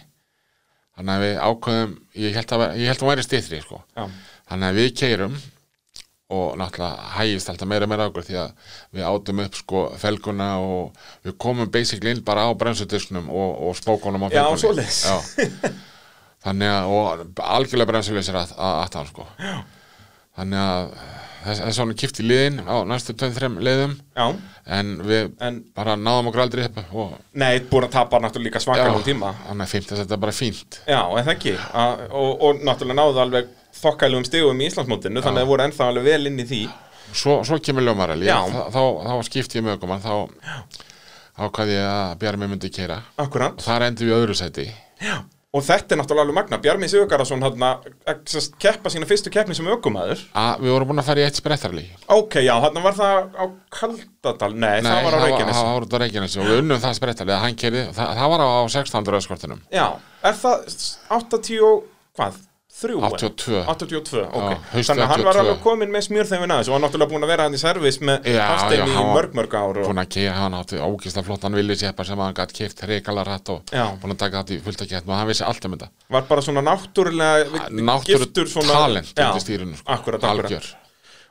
[1.00, 3.80] þannig að við ákveðum ég held að, ég held að hún væri stýttri sko.
[4.50, 5.40] þannig að við keirum
[6.30, 8.50] og náttúrulega hægist alltaf meira meira okkur því að
[8.94, 13.78] við átum upp sko felguna og við komum basically inn bara á bremsudisknum og, og
[13.80, 14.84] spókunum á Já, felgunni.
[14.86, 15.16] Já.
[16.44, 19.56] þannig að og algjörlega bremsuleysir að, að, aftan sko Já.
[20.38, 20.94] þannig að
[21.44, 23.94] þess, þess vegna kipti liðin á næstu 2-3 liðum.
[24.16, 24.26] Já.
[24.70, 28.62] En við En, bara náðum okkur aldrei upp og nei, búin að tapa náttúrulega líka
[28.62, 29.32] svakalum tíma.
[29.48, 30.78] Þannig að að þetta er bara fínt.
[30.86, 31.56] Já, en það ekki?
[31.72, 33.50] A, og, og náttúrulega náðu alveg
[33.80, 36.60] þokkælugum stigum í Íslandsmótinu þannig að það voru ennþá alveg vel inn í því.
[37.10, 38.36] Svo, svo kemur ljómarel Já.
[38.46, 40.14] þá, þá, þá skipti ég með okkur þá
[41.40, 43.56] ákvað ég að Bjarmi myndi keira Akkurat.
[43.56, 44.66] Og þar endi við öðru sæti
[45.50, 47.88] Og þetta er náttúrulega alveg magna Bjarmi Sigurgarason hann að
[48.62, 51.82] keppa sína fyrstu keppni sem ökumæður að við vorum búin að fara í eitt sprettarli
[52.14, 54.52] Ok, já, hann var það á Kaldadal.
[54.54, 56.94] Nei, það var á Reykjanes það var út á Reykjanes og við unnum það
[57.64, 59.10] kerði, það, það var á 16.
[59.16, 59.86] rauðskortinum Já,
[60.30, 60.70] er það
[61.18, 61.82] 80 og
[62.14, 62.38] hvað?
[62.80, 63.00] Þrjú?
[63.10, 63.62] 82.
[63.68, 65.42] 82, ok Já, Þannig að hann var 82.
[65.42, 68.28] alveg komin með smjörþefin aðeins og hann náttúrulega búin að vera hann í servis með
[68.40, 69.90] Hafstein í mörg, mörg ár og...
[69.90, 74.20] hann átti ógislega flottan villi sépar sem hann gætt keift reikala rætt og búin að
[74.24, 76.64] taka þetta í fullt að gett og hann vissi allt um þetta Var bara svona
[76.64, 79.92] náttúrulega náttúru giftur svona talent undir stýrinu sko.
[79.92, 80.79] Akkurat, akkurat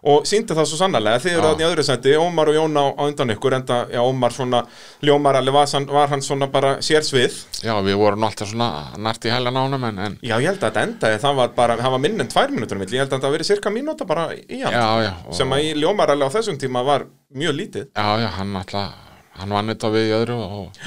[0.03, 1.47] og síndi það svo sannarlega þið eru Já.
[1.49, 4.61] þarna í öðru seti, Ómar og Jón á, á undan ykkur enda, já, Ómar svona
[5.03, 7.35] ljómar alveg var, var hann svona bara sérsvið.
[7.65, 10.63] Já við vorum alltaf svona nært í hælan á honum en, en já, ég held
[10.63, 13.13] að þetta endaði, það var bara það var minn en tvær mínútur mitt, ég held
[13.17, 16.15] að það verið cirka mínúta bara í hann, já já og, sem að í ljómar
[16.15, 17.91] alveg á þessum tíma var mjög lítið.
[17.91, 18.93] Já já hann alltaf
[19.39, 20.83] hann vann þetta við í öðru og,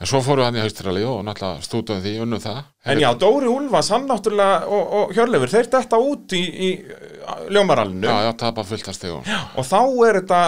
[0.00, 2.60] en svo fórum við hann í haustrali og náttúrulega stúdum því unnum það.
[2.88, 6.70] En já, Dóri Úlfas, hann náttúrulega og, og Hjörleifur, þeir detta út í, í
[7.52, 10.40] ljómaralinu já já tapa fullt að stegum og þá er þetta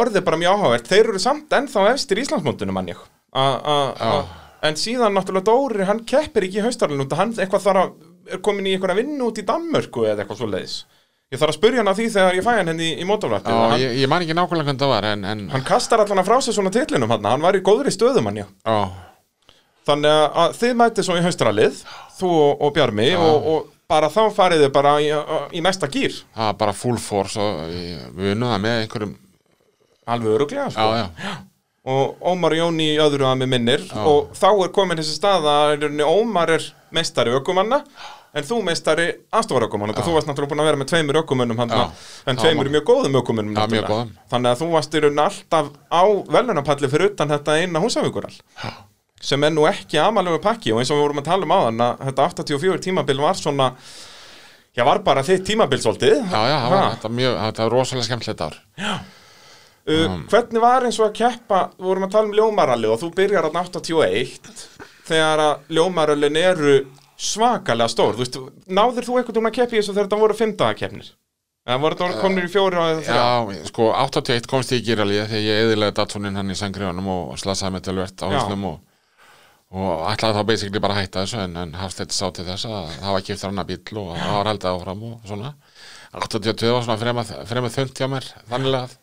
[0.00, 0.90] orðið bara mjög áhugavert.
[0.90, 3.00] Þeir eru samt ennþá efstir í Íslandsmóndinu mann ég.
[3.34, 4.24] A- a- a-
[4.68, 7.92] en síðan náttúrulega Dóri, hann keppir ekki í haustarlinu út hann eitthvað þarf að
[8.30, 10.74] er komin í einhverja vinnu út í Danmörku eða eitthvað svo leiðis
[11.30, 13.52] ég þarf að spurja hann að því þegar ég fæ hann henni í, í mótafrætti
[13.54, 16.30] já ég, ég man ekki nákvæmlega hvernig það var en, en hann kastar allan að
[16.30, 18.78] frá sig svona titlinum hann, hann var í góðri stöðum hann já já
[19.90, 21.78] þannig að- þið mætið svo í haustralið
[22.18, 25.08] þú og, og Bjarmi og, og bara þá farið þið bara í,
[25.56, 27.62] í næsta gýr var bara full force og
[28.18, 29.14] við unnum það með einhverjum
[30.10, 30.90] alveg öruglega já sko.
[30.98, 31.38] já.
[31.90, 35.86] Og Ómar Jóni í öðru að með minnir og þá er komin þessi stað að
[36.04, 37.80] Ómar er meistari ökumanna
[38.30, 41.80] en þú meistari aðstofarökumann og þú varst náttúrulega búin að vera með tveimur ökumönnum Já.
[42.26, 43.88] en Já, tveimur mjög góðum ökumönnum Já,
[44.30, 46.02] þannig að þú varst í rauninni alltaf á
[46.36, 48.38] velunapalli fyrir utan þetta eina húsavíkurall
[49.20, 51.84] sem er nú ekki amalegu pakki og eins og við vorum að tala um áðan
[51.84, 53.72] að þetta 84 tímabil var svona
[54.76, 56.20] já var bara þitt tímabil svolítið.
[56.30, 58.56] Já já það var þetta mjög þetta var rosalega skemmtilegt ár.
[59.90, 63.10] Uh, hvernig var eins og að keppa við vorum að tala um ljómaralli og þú
[63.16, 64.50] byrjar á 81
[65.08, 66.74] þegar að ljómarallin eru
[67.20, 68.38] svakalega stór þú veist,
[68.70, 71.08] náður þú eitthvað um að keppi þessu þegar þetta voru fimmdagakeppnir
[71.70, 75.26] eða voru þetta komnir í fjóri eða þrjá já sko 81 komst ég í gýralíða
[75.28, 78.38] þegar ég eðilega Datsunin hann í sangriðunum og slasaði með tölvert á Já.
[78.40, 78.78] húslum og,
[79.76, 82.88] og ætlaði þá basically bara að hætta þessu en, en Hafstedt sá til þess að
[82.96, 85.52] það var kiptur annar bíl og það var haldið áfram og svona
[86.16, 88.96] 82 var svona fremað, þönd hjá mér þannig að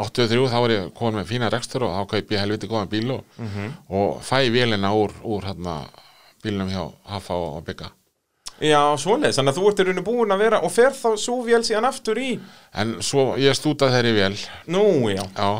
[0.00, 3.10] 83 þá var ég komin með fína rekstur og þá kaup ég helviti góðan bíl
[3.18, 3.66] og, Mhm.
[3.90, 5.74] og fæ vélina úr, úr hérna,
[6.44, 7.90] bílnum hjá Hafa og, Bygga
[8.60, 11.38] já, svoleiðis, þannig að þú ert í rauninu búin að vera og fer þá svo
[11.46, 12.30] vél síðan aftur í
[12.82, 14.40] en svo ég stútaði þeirri vél.
[14.74, 14.82] Nú,
[15.14, 15.50] já, Já,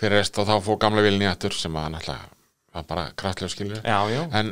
[0.00, 2.32] fyrir rest og þá fór gamla vilni aftur sem að náttúrulega
[2.74, 4.22] var bara kraftlega skilur já, já.
[4.34, 4.48] En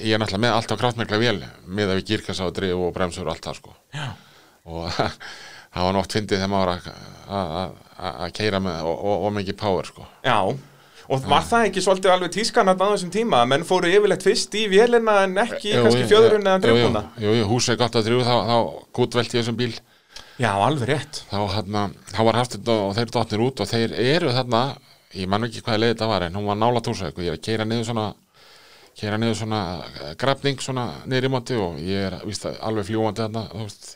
[0.00, 3.44] ég er náttúrulega með alltaf kraftmikla vél með að við gírkassa og bremsur og allt
[3.50, 3.74] það sko.
[3.92, 4.06] Já.
[4.64, 4.88] og
[5.74, 7.52] það var nótt fyndið þegar maður var að- að
[7.98, 10.06] að- að keira með og, og, og mikið power sko.
[10.24, 10.38] Já,
[11.08, 14.66] og var það ekki svolítið alveg tískan að þessum tíma menn fóru yfirleitt fyrst í
[14.68, 16.08] vélina en ekki Jú, kannski jú,
[16.52, 17.46] eða drifbúna Jú, jú,
[17.88, 18.56] að drjú þá, þá
[18.98, 19.72] gútvelti ég þessum bíl.
[20.38, 21.22] Já, alveg rétt.
[21.32, 24.62] Þá, hérna, þá var hafstinn og, og þeir dotnir út og þeir eru þarna
[25.16, 27.38] ég man ekki hvaða leið þetta var en hún var nála túrsæk og ég er
[27.38, 28.06] að keira niður svona
[28.98, 29.62] keira niður svona
[30.02, 33.90] eh, grafning svona niður í móti og ég er víst, alveg fljúandi þarna þú veist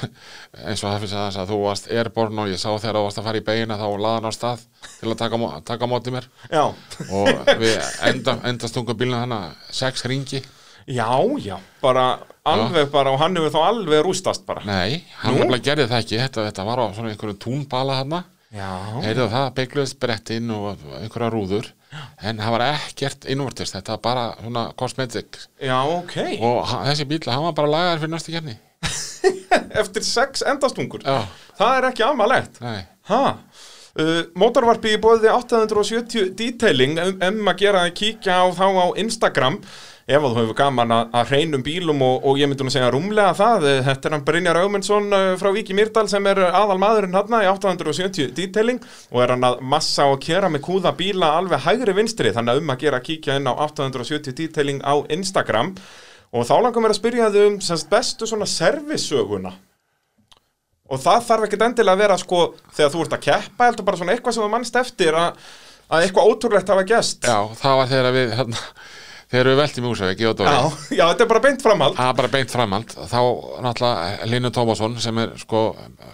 [0.00, 3.20] eins og það finnst að, að þú varst airborne og ég sá þegar þú varst
[3.22, 4.64] að fara í beina þá laðan á stað
[4.98, 6.28] til að taka, taka á móti mér.
[6.48, 6.64] Já,
[7.08, 7.78] og við
[8.10, 10.42] enda, enda stungum bílna þannig sex ringi
[10.86, 14.64] já, já bara alveg bara og hann hefur þá alveg rústast bara.
[14.66, 15.44] Nei, hann Nú?
[15.44, 16.20] nefnilega gerði það ekki.
[16.22, 18.68] Þetta, þetta var á svona einhverjum túnbala já,
[19.04, 21.70] heyrðu það, beigluðist brettinn og einhverja rúður.
[22.24, 25.38] En það var ekkert innvortist, þetta var bara svona cosmetic.
[25.60, 26.16] Já, ok.
[26.40, 28.58] Og hann, þessi bíl, hann var bara lagaður fyrir næstu kjarni
[29.82, 31.04] eftir sex endastungur.
[31.06, 31.26] Já,
[31.58, 32.62] það er ekki amalegt.
[33.92, 36.96] Uh, mótorvarpi í bóði 870 detailing.
[36.96, 39.58] Um, um að gera að kíkja á þá á Instagram.
[40.02, 42.88] Ef að þú hefur gaman að, að hreinum bílum og, og ég myndi nú segja
[42.90, 43.66] rúmlega það.
[43.68, 47.36] Eh, þetta er hann Brynjar Augmundsson uh, frá Viki Myrdal sem er aðal maðurinn hann
[47.38, 48.80] í 870 detailing.
[49.12, 52.32] Og er hann að massa og kera með kúða bíla alveg hægri vinstri.
[52.32, 55.76] Þannig að um að gera að kíkja inn á 870 detailing á Instagram.
[55.76, 59.52] og þá langum við að spyrja þau um semst, bestu svona servisöguna.
[60.92, 62.40] Og það þarf ekkert endilega að vera sko
[62.72, 65.38] þegar þú ert að keppa heldur bara svona eitthvað sem þú mannst eftir að,
[65.92, 68.64] að eitthvað ótrúlegt hafa gest já, það var þegar við hérna,
[69.32, 70.52] þegar við veltum í Húsavík, ég og Dóri.
[70.52, 71.96] Já, já, þetta er bara beint framhald.
[71.96, 73.20] Það er bara beint framhald, þá
[73.68, 75.62] náttúrulega Linur Tómasson sem er sko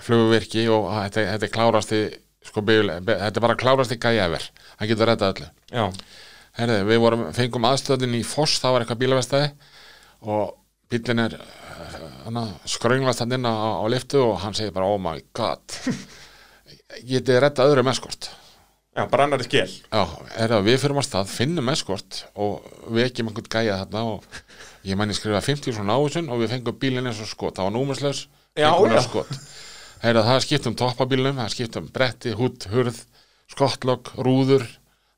[0.06, 2.02] flugvirki og þetta, þetta er klárasti
[2.48, 4.46] sko bíl, þetta er bara klárasti gæi efer,
[4.78, 5.50] hann getur rettað öllu.
[5.74, 5.88] Já,
[6.58, 9.50] Herði, við vorum, fengum aðstöðin í Foss, það var eitthvað bílavestæði
[10.24, 10.56] og
[10.90, 11.38] bílinn er
[12.68, 15.62] skrönglast hann inn á, á liftu og hann segir bara, oh my god.
[17.08, 18.30] Getið rettað öðrum eskort.
[18.98, 20.00] Já, bara annari skil Já,
[20.34, 24.24] er það við fyrir á stað, finnum eskort og við ekki einhvern gæja þarna og
[24.88, 27.74] ég ég skrifa 50 svona áhersun og við fengum bílinn eins og skot, það var
[27.76, 28.24] númerslaus
[28.58, 29.30] Já, einhvern skot.
[30.02, 32.98] Er það skipt um toppabílnum, það skipt um bretti, hútt, hurð,
[33.54, 34.66] skottlokk, rúður.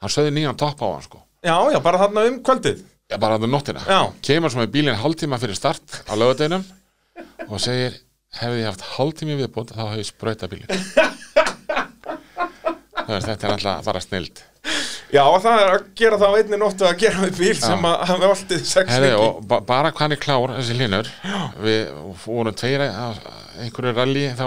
[0.00, 1.22] Hann sögði nýjan topp á hann sko.
[1.40, 3.80] Já, já, bara þarna um kvöldið Já, bara að það nóttina.
[3.88, 4.00] Já.
[4.22, 6.62] kemur svo með bílinn hálftíma fyrir start á lögadeginum
[7.48, 7.96] og segir
[8.38, 10.70] hefði ég haft hálftími viðbúnd þá hefði ég sprauta bílinn.
[13.10, 14.44] Þetta er alltaf bara snild.
[15.10, 17.86] Já, og það er að gera það á einni nóttu að gera við bíl sem
[17.88, 19.22] að hafa alltið sex Herri, viki.
[19.24, 21.08] og ba bara hvað hann er klár þessi hlinur
[21.64, 21.80] við
[22.22, 23.18] vorum tveir að
[23.64, 24.44] einhverju rally þá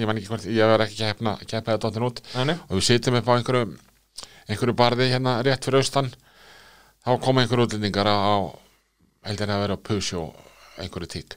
[0.00, 2.18] ég man ekki hvort, ég var ekki keppna keppaði dottin út.
[2.34, 2.56] Nei.
[2.66, 3.68] og við sitjum upp á einhverju
[4.50, 6.10] einhverju barði hérna rétt fyrir austan
[7.06, 8.50] þá koma einhverju útlendingar á,
[9.26, 10.34] heldur að vera á Peugeot
[10.82, 11.36] einhverju tík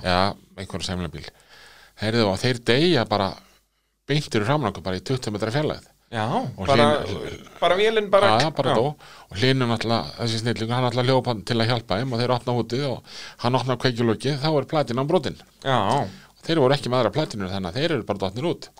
[0.00, 1.26] eða einhverju semlabíl.
[2.00, 3.30] Heyrðu og þeir deyja bara
[4.08, 6.24] beintir framlangu bara í 20 metra fjarlæð já,
[6.58, 8.86] Og bara, Hlyn- bara vélinn bara Já, já, bara dó.
[9.30, 12.56] Og hlinu náttúrulega, þessi snillingur, hann náttúrulega hljópa til að hjálpa þeim og þeir opna
[12.56, 13.04] hútið og
[13.44, 15.38] hann opna kveikjulöki, þá er platin á brotin.
[15.62, 18.70] Já, og þeir voru ekki með aðra platinu þannig að þeir eru bara dotnir út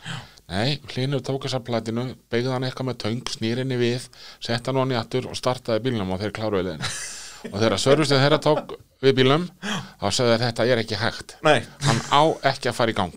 [0.50, 4.08] Nei, hlinu tók þessa platinu, beigði hann eitthvað með töng, snýrinni við,
[4.42, 6.88] sett hann honni aftur og startaði bílnum og þeir kláruði liðinu.
[7.50, 11.36] Og þegar servicið þeirra tók við bílnum, þá sagði þeir þetta er ekki hægt.
[11.46, 11.62] Nei.
[11.86, 13.14] Hann á ekki að fara í gang.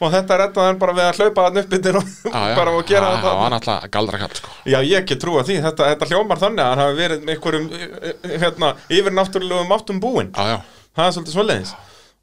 [0.00, 2.72] Og þetta reddaði hann bara við að hlaupa hann upp yfir og Já, já, bara
[2.78, 3.34] og gera það þetta.
[3.42, 4.54] var náttúrulega galdra kall sko.
[4.72, 7.68] Já, ég ekki trúa því, þetta, þetta hljómar þannig að hann hafi verið með einhverjum
[7.76, 10.58] eh, hérna, yfir náttúrulegum áttum búin Já, já,
[10.96, 11.74] Það er svolítið svoleiðis.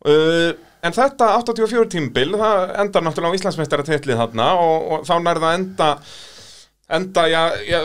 [0.05, 0.49] Uh,
[0.85, 5.53] En þetta 84 tímabil, það endar náttúrulega á Íslandsmeistara titlið þarna og, og þá nærða
[5.57, 5.89] enda
[6.85, 7.79] enda, já, já,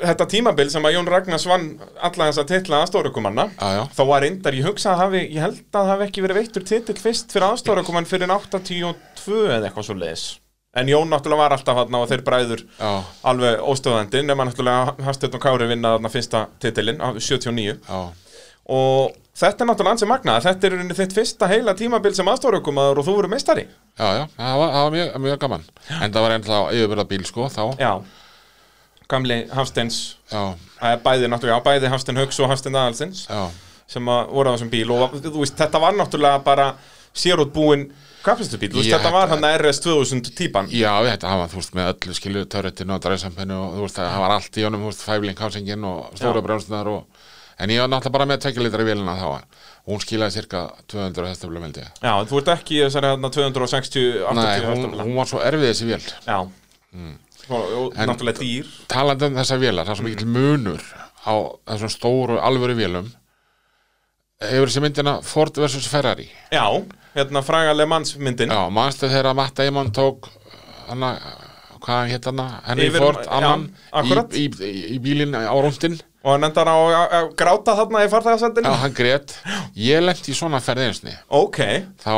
[0.00, 1.66] þetta tímabil sem að Jón Ragnars vann
[2.00, 3.82] alla þessa titla aðstórukumanna já, já.
[3.98, 6.66] Þá var reyndar, ég hugsa að hafi, ég held að það hafi ekki verið veittur
[6.70, 10.26] titill fyrst fyrir aðstórukumann fyrir 82 eða eitthvað svo leiðis
[10.76, 12.90] En Jón náttúrulega var alltaf hann og þeir bræður Já,
[13.28, 18.00] alveg óstöðandi nema náttúrulega Hafsteinn og Kári vinna þarna fyrsta titilinn á 79 já,
[18.72, 20.46] og þetta er náttúrulega ansið magnað.
[20.46, 23.66] Þetta er þitt fyrsta heila tímabil sem aðstóraukumaður og þú verður meistari.
[23.98, 25.66] Já, já, það var, það var mjög, mjög gaman.
[26.00, 27.62] En það var ennþá yfirbyrða bíl sko, þá.
[27.80, 27.92] Já,
[29.12, 30.00] gamli Hafsteins.
[30.32, 30.42] Já,
[31.04, 33.44] bæði náttúrulega, já, bæði Hafstein Hauks og Hafstein Aðalsins já,
[33.92, 34.88] sem voru á þessum bíl.
[34.96, 36.72] Og þú veist, þetta var náttúrulega bara
[37.16, 37.86] sérútbúin
[38.26, 40.68] kapistubíl, þú veist, Já, þetta var hann RS 2000 típan.
[40.74, 44.18] Já, þetta hafa, þú veist, með öllu skilu törrettinu og dræsampinu og þú veist, það
[44.24, 46.46] var allt í honum, þú veist, fæfling hásingin og stóra Já.
[46.48, 47.15] brjónsnar og
[47.56, 49.28] En ég var náttúrulega bara með tvekja í vélina þá
[49.86, 51.90] Hún skilaði cirka 200 hestaflum held ég.
[52.02, 55.04] Já, þú ert ekki í þessari hérna 260 80 Nei, hún, hestafla.
[55.06, 56.08] hún var svo erfið þessi vél.
[56.26, 58.72] Já, og, og náttúrulega dýr.
[58.90, 60.82] Talandi um þessa vélar, það er svo mikill munur
[61.22, 61.34] á
[61.70, 63.12] þessum stóru alvöru vélum
[64.42, 66.26] Hefur þessi myndina Ford vs Ferrari.
[66.52, 66.66] Já,
[67.14, 70.28] hérna frægaleg mannsmyndin Já, manstu þegar að Matt Damon tók
[70.90, 71.14] hana,
[71.86, 72.48] hvað hétt hana?
[72.66, 73.70] Henry Ford, annan
[74.02, 78.08] í, í, í, í bílinn á rúndin og hann endar á að gráta þarna í
[78.08, 79.36] Já, farþegarsendinu hann grét.
[79.78, 81.60] Ég lendi í svona ferð einsni ok,
[82.02, 82.12] þá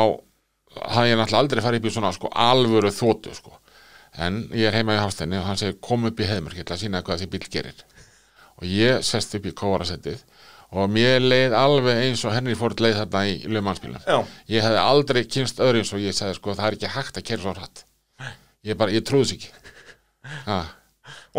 [0.79, 3.53] hafði ég náttúrulega aldrei farið upp í svona sko, alvöru þóttu sko.
[4.17, 6.81] en ég er heima í hafstæðinni og hann segir kom upp í heðmörk til að
[6.81, 7.83] sína hvað þessi bíl gerir.
[8.59, 10.23] Og ég sest upp í kóarasettið
[10.75, 14.19] og mér leið alveg eins og Henry Ford leið þarna í lögmannsbílum Já.
[14.51, 17.27] ég hefði aldrei kynst öðru eins og ég sagði sko það er ekki hægt að
[17.29, 17.85] kera svo hratt.
[18.65, 19.49] Ég bara, ég trúðs ekki.
[20.45, 20.59] Ha.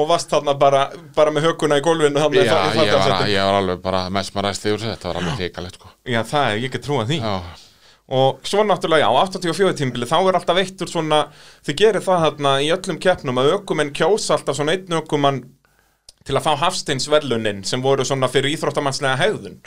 [0.00, 0.84] Og varst þarna bara,
[1.16, 4.04] bara með hökuna í gólfinu þarna í já, í ég var, ég var alveg bara
[4.14, 5.92] mesmaræst yfir þessu, þetta var alveg hrikalegt sko.
[6.08, 7.20] já, það er, ég get trúa því.
[7.20, 7.68] Já,
[8.20, 11.20] og svo náttúrulega, já, 84 tímbili þá er alltaf veittur svona,
[11.66, 15.44] þið gerir það þarna í öllum keppnum að ökumenn kjósa alltaf svona einn ökumann
[16.26, 19.60] til að fá Hafsteins verlunin sem voru svona fyrir íþróttamannslega hegðun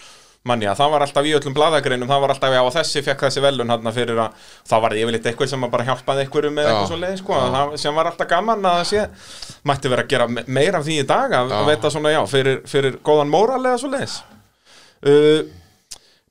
[0.43, 3.43] manni að það var alltaf í öllum bladagreinum það var alltaf, já, þessi fekk þessi
[3.45, 6.67] velun hann fyrir að, þá var það yfirleitt eitthvað sem að bara hjálpaði einhverju með
[6.67, 9.05] eitthvað svo leið, sko það, sem var alltaf gaman að það sé
[9.71, 12.59] mætti vera að gera me- meira af því í dag að, veita svona, já, fyrir,
[12.67, 14.19] fyrir góðan móralega svo leiðis
[15.07, 15.43] uh,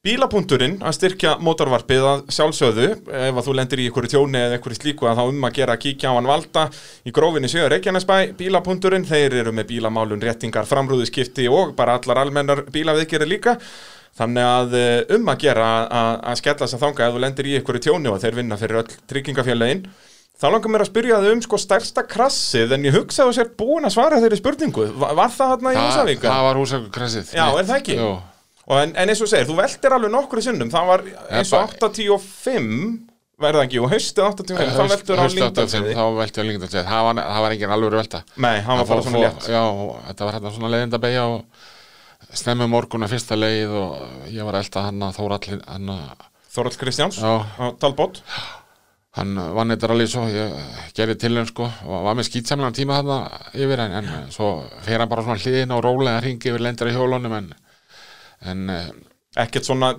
[0.02, 4.78] Bílapunkturinn að styrkja mótorvarpið að sjálfsögðu ef að þú lendir í einhverju tjóni eða einhverju
[4.80, 6.64] slíku að þá um að gera að kíkja á hann valda.
[7.06, 12.64] Í grófinni sjöður Reykjanesbæ, bílapunkturinn þeir eru með bílamálun, réttingar, framrúðuskipti og bara allar almennar
[12.74, 13.54] bílaviðgerði líka
[14.18, 17.48] þannig að eh, um að gera að, að skella þess að þanga ef þú lendir
[17.48, 19.84] í einhverju tjóni og þeir vinna fyrir öll tryggingafélagin
[20.42, 23.36] þá langar mér að spyrja þau um sko stærsta krassið en ég hugsa að þú
[23.38, 24.88] sér búin að svara þeirri spurningu.
[24.98, 26.24] Var, var það hann í það, Húsavík?
[26.26, 27.98] það var húsakressið Já, er það ekki?
[28.72, 30.68] En, en eins og segir, þú veltir alveg nokkru sinnum.
[30.72, 31.02] Það var
[31.34, 31.88] eins og Eppa.
[31.88, 32.68] 85
[33.42, 36.44] Verða ekki, og haustið 85 Þá veltur á Haust- haust 85, Lyngdalsviði þá velti á
[36.46, 38.20] Lyngdalsviði það var, það var engin alveg velta.
[38.36, 39.62] Nei, hann var Það bara svona létt Já,
[40.10, 41.64] þetta var hérna svona leiðinda beigja og
[42.32, 45.92] snemmi morgun að fyrsta leið og ég var elda hann að Þórall hann,
[46.52, 47.44] Þorall Kristjáns Já.
[47.58, 48.22] á Talbot.
[49.16, 50.52] Hann vann þetta alveg svo ég
[50.96, 53.18] gerði til hann sko og var með skýtsamlega tíma þarna
[53.52, 54.52] yfir en, en svo
[54.86, 57.50] fer hann bara svona hliðin og rólega hringi yfir lendir í hjólunum en,
[58.48, 58.92] en eh,
[59.32, 59.94] Ekkert svona,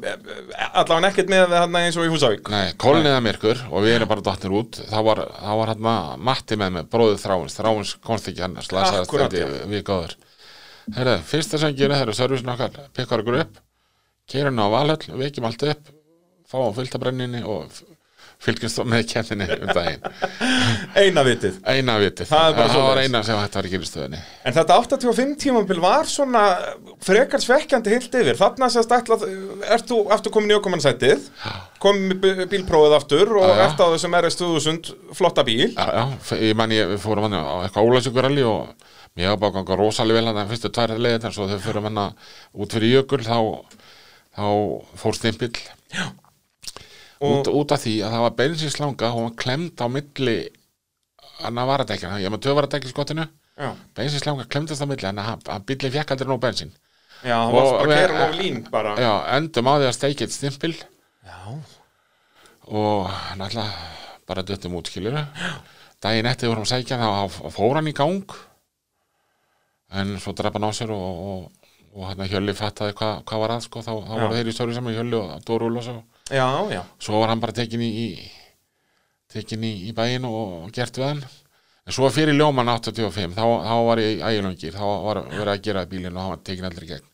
[0.78, 2.52] allavega ekkert með hann eins og í Húsavík.
[2.54, 4.78] Nei, kólniða myrkur og við erum bara dottir út.
[4.92, 5.88] Þá var, var hann
[6.22, 9.10] Matti með mig bróðið Þráins, Þráins komst ekki hann slasaðist
[9.72, 10.14] við góður
[10.92, 13.60] Herra, fyrsta sem gerir það eru servisin okkar pikkar ykkur upp,
[14.30, 15.92] keirum á valhöll vekjum allt upp,
[16.50, 17.72] fáum fullt af brenninni og
[18.44, 20.04] fylgjumst með kenninni um daginn.
[21.00, 21.60] Eina vitið.
[21.70, 25.80] Eina vitið, Það það var eina sem hægt var í stöðinni En þetta 85 tímabil
[25.84, 26.44] var svona
[27.04, 28.38] frekar svekkjandi heilt yfir.
[28.40, 29.26] Þarna sérst ætlað,
[29.64, 31.30] ert þú aftur komin í ökumannsætið
[31.84, 32.20] Komin
[32.52, 35.70] bílprófið aftur og Já, ert á þessum RS 2000 flotta bíl.
[35.72, 39.78] Já, já, ég man ég, fórum hann á eitthvað ólæsjökuralli og mér hafa bara ganga
[39.80, 42.02] rosalega vel hann en fyrstu tvær leiðin en svo þegar við fórum hann
[42.54, 43.38] út fyrir jökul þá,
[44.38, 44.46] þá
[45.04, 45.54] fór stimpill.
[47.24, 50.38] Út, út af því að það var bensinslanga og hann klemd á milli
[51.44, 53.28] hann að varadekja, ég maður töfaradekja í skottinu.
[53.54, 56.74] Já, bensinslanga klemdast á milli hann, hann bíli fekk aldrei nóg bensin
[57.24, 58.94] já hann var bara að kera og lín bara.
[59.00, 60.74] Já, endum á því að steikja eitt stimpil
[61.24, 61.38] Já.
[62.68, 63.70] og náttúrulega
[64.28, 65.20] bara döttum út skilur
[66.04, 68.36] daginn eftir vorum að sækja þá fór hann í gang
[70.00, 73.56] en svo draf hann á sér og, og, og hann Hjölli fattaði hvað hva var
[73.56, 76.02] að sko, þá, þá voru þeir í stóri saman Hjölli og Dóru Úlfs og
[76.32, 78.08] Já, já, svo var hann bara tekin í, í
[79.34, 81.24] tekin í, í bæinn og, og gert við hann.
[81.84, 85.66] En svo fyrir ljóman 85 þá, þá var ég í ægilangir þá var verið að
[85.68, 87.10] gera bílinn og hann var tekin í gegn.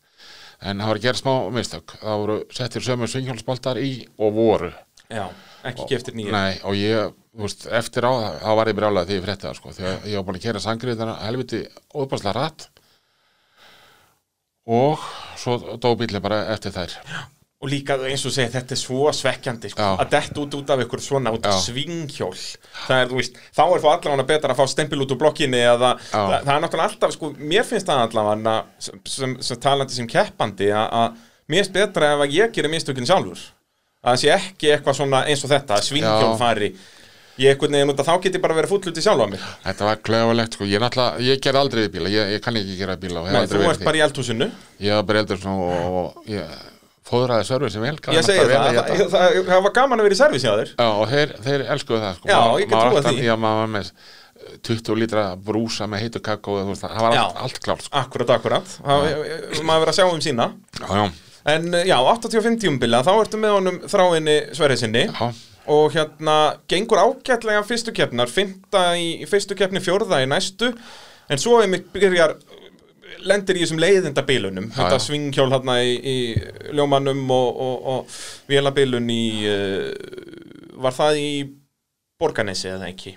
[0.60, 1.96] En það var að gera smá mistök.
[2.04, 3.90] Það voru settir sömu svinghjólsboltar í
[4.20, 4.70] og voru.
[5.10, 5.26] Já
[5.68, 9.10] Ekki keftir nýja Nei, og ég, þú veist, eftir á það, þá var ég brjálað
[9.10, 11.60] þegar ég frétti það, sko, þegar ég var búin að kera sangrið þannig helviti
[11.92, 12.70] óðbærslega rætt
[14.70, 15.04] og
[15.40, 16.96] svo dó bílinn bara eftir þær.
[17.60, 20.00] Og líka eins og segja, þetta er svo svekkjandi sko, Já.
[20.00, 21.64] að detta út út af ykkur svona út af Já.
[21.66, 22.32] svinghjól
[22.86, 25.60] það er, þú veist, þá er þá allavega betra að fá stempil út úr blokkinni
[25.60, 26.14] eða Já.
[26.14, 28.54] það, það er náttúrulega alltaf, sko, mér finnst það allavega
[28.86, 32.72] sem, sem, sem talandi sem keppandi að, að mér finnst betra ef að ég gerir
[32.72, 33.44] mistökin sjálfur
[34.00, 35.76] að það sé ekki eitthvað svona eins og þetta
[36.32, 36.38] Já.
[36.40, 36.70] fari
[37.40, 39.86] ég neginn út að þá get ég bara verið full út í sjálfa mig Þetta
[39.88, 43.22] var klöfulegt, sko, ég náttúrulega, ég ger aldrei bíla, ég, ég kann ekki gera bíla
[43.28, 44.50] Nei, þú ert bara í eldhúsinu.
[44.80, 46.58] Ég var bara eldur svona og, og ég
[47.10, 47.96] fóðraði servis sem vel.
[47.96, 49.08] ég segi það, vel að það, éta.
[49.14, 52.02] það, það var gaman að vera í servis hjá þér Já, og þeir, þeir elskuðu
[52.04, 52.28] það, sko.
[52.30, 53.24] Já, Maður- ég get alltaf- því.
[53.26, 53.90] Já, maður var með
[54.68, 56.20] 20 lítra brúsa með heitu
[56.70, 57.96] veist, það var allt, allt klárt, sko.
[58.04, 59.08] akkurat, akkurat, það,
[59.66, 60.46] maður verið að sjá um sína
[60.80, 61.10] Já, já,
[61.48, 65.28] En uh, já, 85 tíumbilja, þá ertu með honum þráinni Sverrisinni já,
[65.70, 66.36] og hérna
[66.70, 70.72] gengur ágætlega fyrstu keppnar, fymta í, fyrstu keppni, fjórða í næstu.
[71.30, 72.34] En svo einmitt byrjar
[73.26, 74.70] lendir í þessum leiðindabilunum.
[74.74, 79.90] Þetta svinghjól hérna í, í ljómanum og, og, og vélabilun í uh,
[80.80, 81.32] var það í
[82.20, 83.14] Borganesi eða ekki?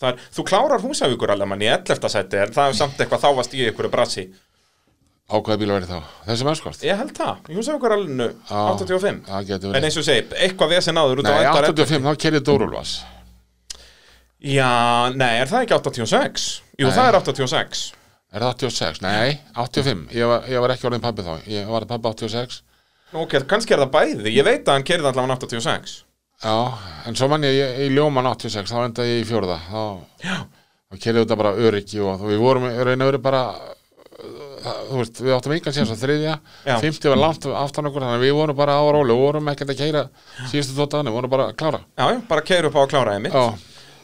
[0.00, 2.08] Þar, þú klárar húsavíkur alveg mann í 11.
[2.08, 4.24] seti en það er samt eitthvað þá varst í einhverju brasi
[5.30, 5.98] ákveða bíla verið þá.
[6.26, 6.82] Þessi mennskvart.
[6.86, 9.86] ég held það, í húsavíkur alveg 85 Það getur En verið.
[9.88, 12.92] eins og segi, eitthvað vesen áður út á Nei, endar 85, þá kerið Dórulvas.
[14.40, 14.70] Já,
[15.14, 16.44] nei, er það ekki 86?
[16.80, 16.94] Jú, Nei.
[16.96, 17.82] það er 86
[18.30, 19.00] Er það 86?
[19.02, 20.04] Nei, 85.
[20.14, 21.32] Ég var, ég var ekki orðin pabbi þá.
[21.50, 22.60] Ég var pabbi 86.
[23.10, 25.96] Ok, kannski er það bæði, ég veit að hann kerði allavega 86
[26.40, 26.54] Já,
[27.10, 29.58] en svo mann ég, ég í Ljóman 86, þá endaði ég í fjórða.
[29.66, 29.82] Þá,
[31.02, 32.78] kerið þetta bara öryggi og við vorum og
[33.10, 33.42] veru bara,
[34.90, 36.36] þú veist, við áttum engan síðan svo þriðja.
[36.66, 36.74] Já.
[36.84, 39.14] 50 var langt aftan okkur, þannig að við vorum bara á róli.
[39.16, 40.02] Við vorum ekkert að keira
[40.52, 41.82] síðustu tótaðanir, við vorum bara að klára.
[41.96, 43.44] já, bara keir upp á að klára Já,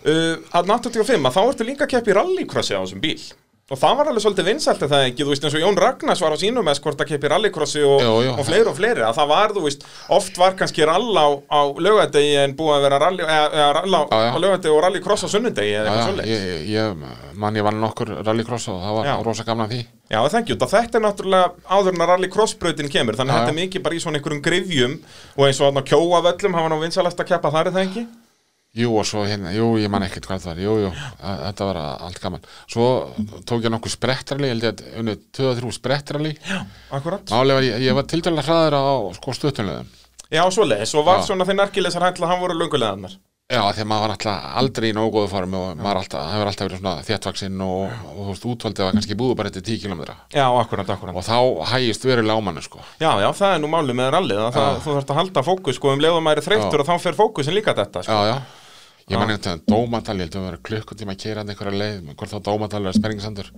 [0.06, 3.18] uh, Að 85, að þá ertu líka að keppi rallycrossi á þessum bíl
[3.66, 6.20] Og það var alveg svolítið vinsælt er það ekki, þú veist eins og Jón Ragnars
[6.22, 8.04] var á sínum eskort að keppi rallycrossi og,
[8.38, 11.60] og fleiri og fleiri, að það var, þú veist, oft var kannski rall á, á
[11.74, 15.28] lögadegi en búið að vera rally, eða, eða rall á, á lögadegi og rallycross á
[15.32, 16.30] sunnudegi eða eitthvað svolítið.
[16.30, 19.14] ég, ég, mann ég vann nokkur rallycross og það var Já.
[19.26, 22.92] rosa gamla því Já, það þengi út að þetta er náttúrulega áður en að rallycrossbrautin
[22.94, 24.94] kemur, þannig að þetta er mikið bara í svona einhverjum grifjum
[25.34, 28.06] og eins og kjóavöllum, var nú vinsalast að keppa þar er það ekki?
[28.76, 30.90] Jú, og svo hérna, jú, ég man ekkert hvað það var Jú, jú,
[31.24, 32.88] að- þetta var allt gaman Svo
[33.48, 36.34] tók ég nokkuð sprettrali Ég held ég að unni 2-3 sprettrali
[36.92, 37.24] Akkurat.
[37.32, 38.84] Máli var, ég, ég var til dæla hraður á
[39.16, 39.88] sko stuttunlegum
[40.26, 41.28] Já, svoleiðis, og var Já.
[41.30, 43.12] svona þeir narkilesar hætla, hann voru löngulegaðnar.
[43.46, 46.66] Já, þegar maður var alltaf aldrei í nógu góðu formi og maður alltaf, hefur alltaf
[46.66, 50.02] verið svona þéttvaksinn og, og þú veist, útvaldið var kannski búið bara eftir 10 km
[50.34, 51.14] Já, akkurat, akkurat.
[51.14, 54.42] og þá hægist verulega á manni, sko Já, já, það er nú málið með rallið,
[54.50, 56.82] að þú þarfst að halda fókus, sko, um leiðum maður er þreyttur Já.
[56.82, 58.18] og þá fer fókusin líka þetta, sko.
[58.18, 58.65] Já, já,
[59.06, 62.32] ég man einhvern veginn dómatal, ég held að vera klukkutíma að keira einhverja leið, hvort
[62.32, 63.52] þá dómatal er spenningsandur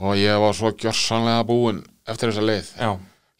[0.00, 2.70] og ég var svo gjörsanlega búinn eftir þessa leið.
[2.80, 2.94] Já,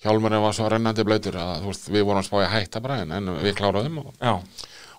[0.05, 3.37] Hjálmurinn var svo rennandi blöytur að veist, við vorum að spája hætta bara en, en
[3.41, 4.11] við kláraðum og,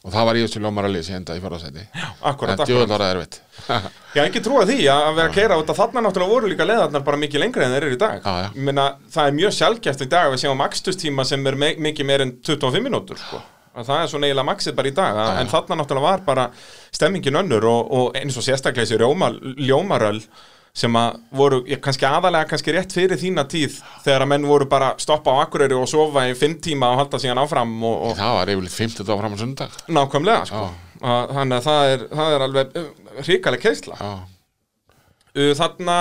[0.02, 1.86] og það var í þessu ljómaralli sem endaði í fjörðarsæti
[2.26, 2.90] akkurat, en akkurat.
[2.90, 3.38] var það erfitt.
[4.18, 6.66] Já, ekki trúa því að að vera að keira út að þarna náttúrulega voru líka
[6.66, 8.26] leiðarnar bara mikið lengri en þeir eru í dag.
[8.26, 12.10] Já, meina, það er mjög sjálfgæft í dag að við séum makstustíma sem er mikið
[12.10, 13.46] meir en 25 mínútur, sko.
[13.76, 16.44] Að það er svo eiginlega maksið bara í dag, að, en þarna náttúrulega var bara
[16.96, 20.22] stemmingin önnur og, og eins og sérstaklega þessi rjóma, ljómaröll
[20.76, 24.66] sem að voru ég, kannski aðalega kannski rétt fyrir þína tíð þegar að menn voru
[24.68, 28.18] bara stoppa á Akureyri og sofa í fimm tíma og halda síðan áfram og, og
[28.20, 30.64] það var yfirleitt 50 dag fram á sundag nákvæmlega sko.
[31.00, 32.90] Að- þannig að það er, það er alveg uh,
[33.24, 34.00] hrikaleg keisla.
[35.36, 35.98] Uh, þarna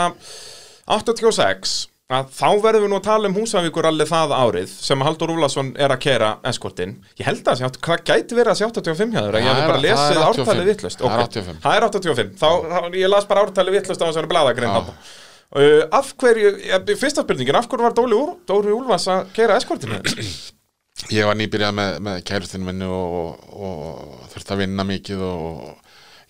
[0.90, 1.76] 86
[2.16, 5.72] að þá verðum við nú að tala um Húsavíkur allir það árið sem Haldur Úlason
[5.76, 9.20] er að kera eskortin ég held að það hvað gæti verið að sé 85 hjá
[9.26, 9.38] þér?
[9.40, 10.40] Ég hef bara lesið 85.
[10.44, 11.60] ártalið vittlust Það er 85.
[11.64, 12.48] það er 85 þá,
[13.00, 14.96] ég las bara ártalið vittlust á þessari bladagrein þarna.
[15.58, 16.54] uh, af hverju,
[16.94, 20.00] fyrsta spurningin af hverju var Dóri, Úr, Dóri Úlfas að kera eskortinu
[21.10, 25.83] ég var nýbyrjað með, með kærustinu minni og, og, og þurfti að vinna mikið og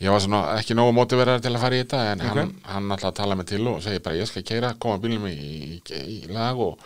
[0.04, 3.10] ég var svona ekki nógu mótiverðar til að fara í þetta en hann, hann alltaf
[3.10, 6.18] að tala mig til og segi bara ég skal keira, koma bílum í, í, í
[6.34, 6.82] lag og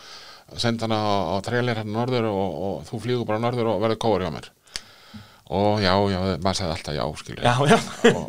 [0.59, 4.01] senda hana á, á trailer hérna norður og, og þú flýgur bara norður og verður
[4.05, 4.49] kóður hjá mér.
[5.49, 7.77] Og já, já, maður sagði alltaf já, skilur já, já,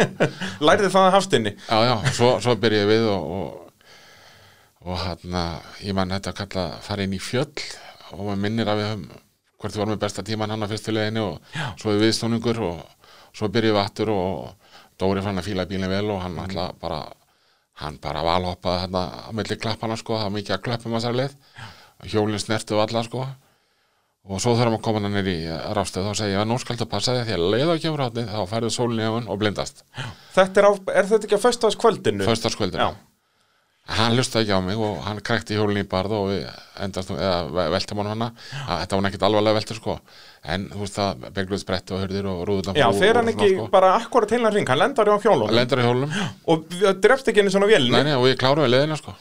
[0.67, 3.91] lærið það að hafstinni já, já, svo, svo byrja ég við og, og,
[4.89, 5.37] og hann
[5.85, 7.53] ég man þetta að kalla að fara inn í fjöll
[8.17, 9.11] og maður minnir að við höfum
[9.61, 11.67] við vorum með besta tíman hann að fyrstu leiðinni og já.
[11.83, 14.60] svo er viðstóningur og svo byrja við aftur og
[15.01, 16.43] Dóri fann að fíla bílinn vel og hann mm.
[16.45, 17.01] alltaf bara
[17.81, 21.21] hann bara valhoppaði hérna á milli klappana sko, það var mikið að klöppum að þessari
[21.23, 21.37] leið.
[22.13, 23.27] Hjólinn snertu alla sko.
[24.31, 25.39] Og svo þarfum að koma hann nýr í
[25.77, 28.03] rástöð þá segi ég að nú skaldu passa því að því að leið á kemur
[28.35, 29.81] þá færðu sólinn í hann og blindast.
[30.37, 32.27] Þetta er, á, er þetta ekki á föstaskvöldinu?
[32.29, 32.91] föstaskvöldinu já,
[33.97, 36.45] hann hlustaði ekki á mig og hann krækti hjólinn í barð og við
[36.85, 38.29] endast, eða ve- veltum hana
[38.67, 39.97] að þetta var nekkit alvarlega veltur sko
[40.45, 43.69] en þú veist það, begluð spretti og hurðir og rúðutan já fer hann ekki sko.
[43.73, 45.53] bara akkurat heilan ring, hann lendar á hjólunum.
[45.53, 46.15] Lendur í hjólunum.
[46.49, 46.65] Og
[47.05, 49.13] drefst ekki einu svona vélni nei, nei, og ég kláru við leðina sko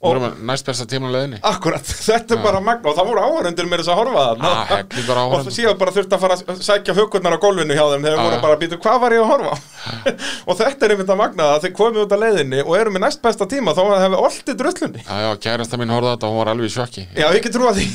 [0.00, 3.08] og vorum með næst besta tíman á leðinni Akkurat, þetta er bara magna og það
[3.10, 6.38] voru áhörundur með þess að horfa Ah, þarna hellingur og síðan bara þurfti að fara
[6.40, 8.40] að sækja hökurnar á gólfinu hjá þeim þegar Ah, voru já.
[8.46, 9.56] bara að býta hvað var ég að horfa á?
[10.48, 13.04] Og þetta er einmitt að magna að þeir komið út af leiðinni og eru með
[13.04, 15.04] næst besta tíma þá hefur oltið drullunni.
[15.04, 17.04] Já, já, kærasta mín horfði á þetta og hún var alveg í sjokki.
[17.16, 17.86] Já, ekki trúa því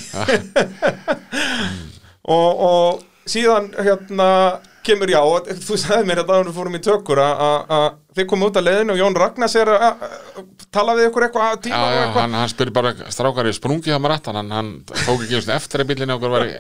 [2.26, 4.30] og, og síðan hérna
[4.86, 7.86] kemur já, og þú sagði mér þetta að við fórum í tökur að- að að
[8.16, 10.04] þið komum út af leiðinu og Jón Ragnars er að að
[10.76, 13.50] tala við ykkur eitthvað að Já, tíma og já, eitthvað hann, hann spyrir bara strákar
[13.50, 16.54] ég sprungi aftan hann, hann tók ekki eftir að bílinni okkur var í,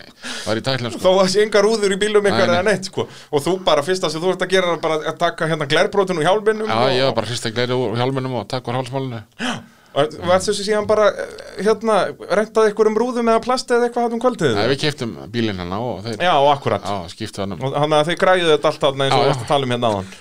[0.47, 1.13] var í tæklum þó sko.
[1.21, 3.07] að sé enga rúður í bílum ykkar eða neitt sko.
[3.31, 6.17] og þú bara fyrsta sem þú ert að gera er bara að taka hérna glerbrótun
[6.17, 9.21] úr hjálminum Já, og, var bara hrist að gleiri úr hjálminum og takk var hálsmálinu
[9.21, 11.07] og var þessu síðan bara
[11.55, 11.97] hérna,
[12.39, 14.55] rentaði ykkur um rúðum eða plast eða eitthvað hann um kvöldið?
[14.57, 18.11] Nei, við keftum bílinn hann og þeir já, akkurat Já, skiptu hann um hann að
[18.11, 20.13] þið græðu þetta allt þarna eins og við varst að tala um hérna áðan.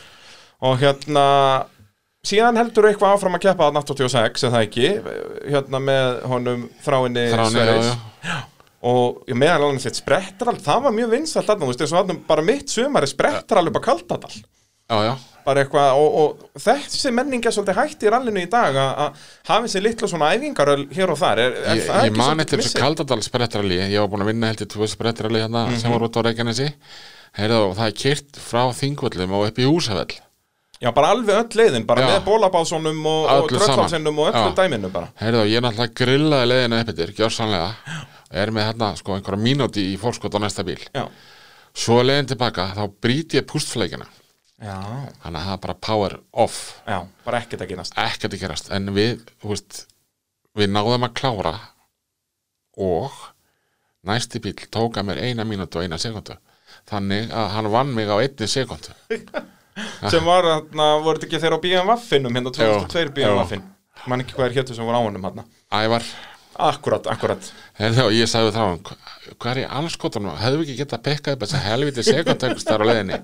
[0.64, 1.26] Og hérna
[2.24, 4.90] síðan heldur eitthvað áfram að keppa að 86 eða ekki,
[5.50, 7.94] hérna með honum þráinni Þráni, já,
[8.30, 8.38] já.
[8.84, 12.16] Og ég meðal alveg sitt sprettrall, það var mjög vinsalt þarna, þú veist, og þarna
[12.28, 14.34] bara mitt sumari sprettrall upp að Kaldadal
[14.84, 15.12] Já, já,
[15.46, 19.62] bara eitthvað, og, og þessi menning er svolítið hægt í rallinu í dag að hafa
[19.64, 22.82] þessi litlu svona æfingaröl hér og þar er, er ég, ég man eftir þessu missir?
[22.84, 25.78] Kaldadal sprettrali Ég var búin að vinna heldur tvö sprettrali hérna Mhm.
[25.80, 26.68] sem var út á Reykjanesi.
[27.34, 30.14] Og það er kyrt frá Þingvöllum og upp í Húsafell
[30.82, 32.06] Já, bara alveg öll leiðin, bara Já.
[32.12, 35.08] með bólabásunum og, og dröllhalsinnum og öllu dæminu bara.
[35.20, 37.70] Heyrðu, ég náttúrulega grillaði leiðina upp yfir, gjörsanlega
[38.34, 40.80] Er með hérna, sko, einhverja mínúti í fórskot á næsta bíl.
[40.92, 41.06] Já,
[41.74, 44.06] Svo leiðin tilbaka, þá brýti ég pústflækina
[44.62, 46.60] þannig að það er bara power off.
[46.86, 47.98] Já, bara ekkert að gerast.
[47.98, 48.70] Ekkert að gerast.
[48.74, 49.84] En við, veist
[50.54, 51.54] við náðum að klára
[52.78, 53.14] og
[54.06, 56.36] næsti bíl tók að mér eina mínútu og eina sekundu
[56.90, 58.94] þannig að hann vann mig á einni sekundu
[60.12, 63.66] sem var, þarna, voru þetta ekki þeirra á BMF-innum hérna 2002 Jú, BMF-inn
[64.10, 66.06] man ekki hvað er héttu sem voru á honum hérna Ævar,
[66.70, 67.46] akkurat, akkurat.
[67.80, 68.62] Heyrðu, og ég sagði þá
[69.40, 72.04] hvað er í allskotunum, hefðu ekki getað pekkað upp þess að helviti
[72.68, 73.20] þar á leiðinni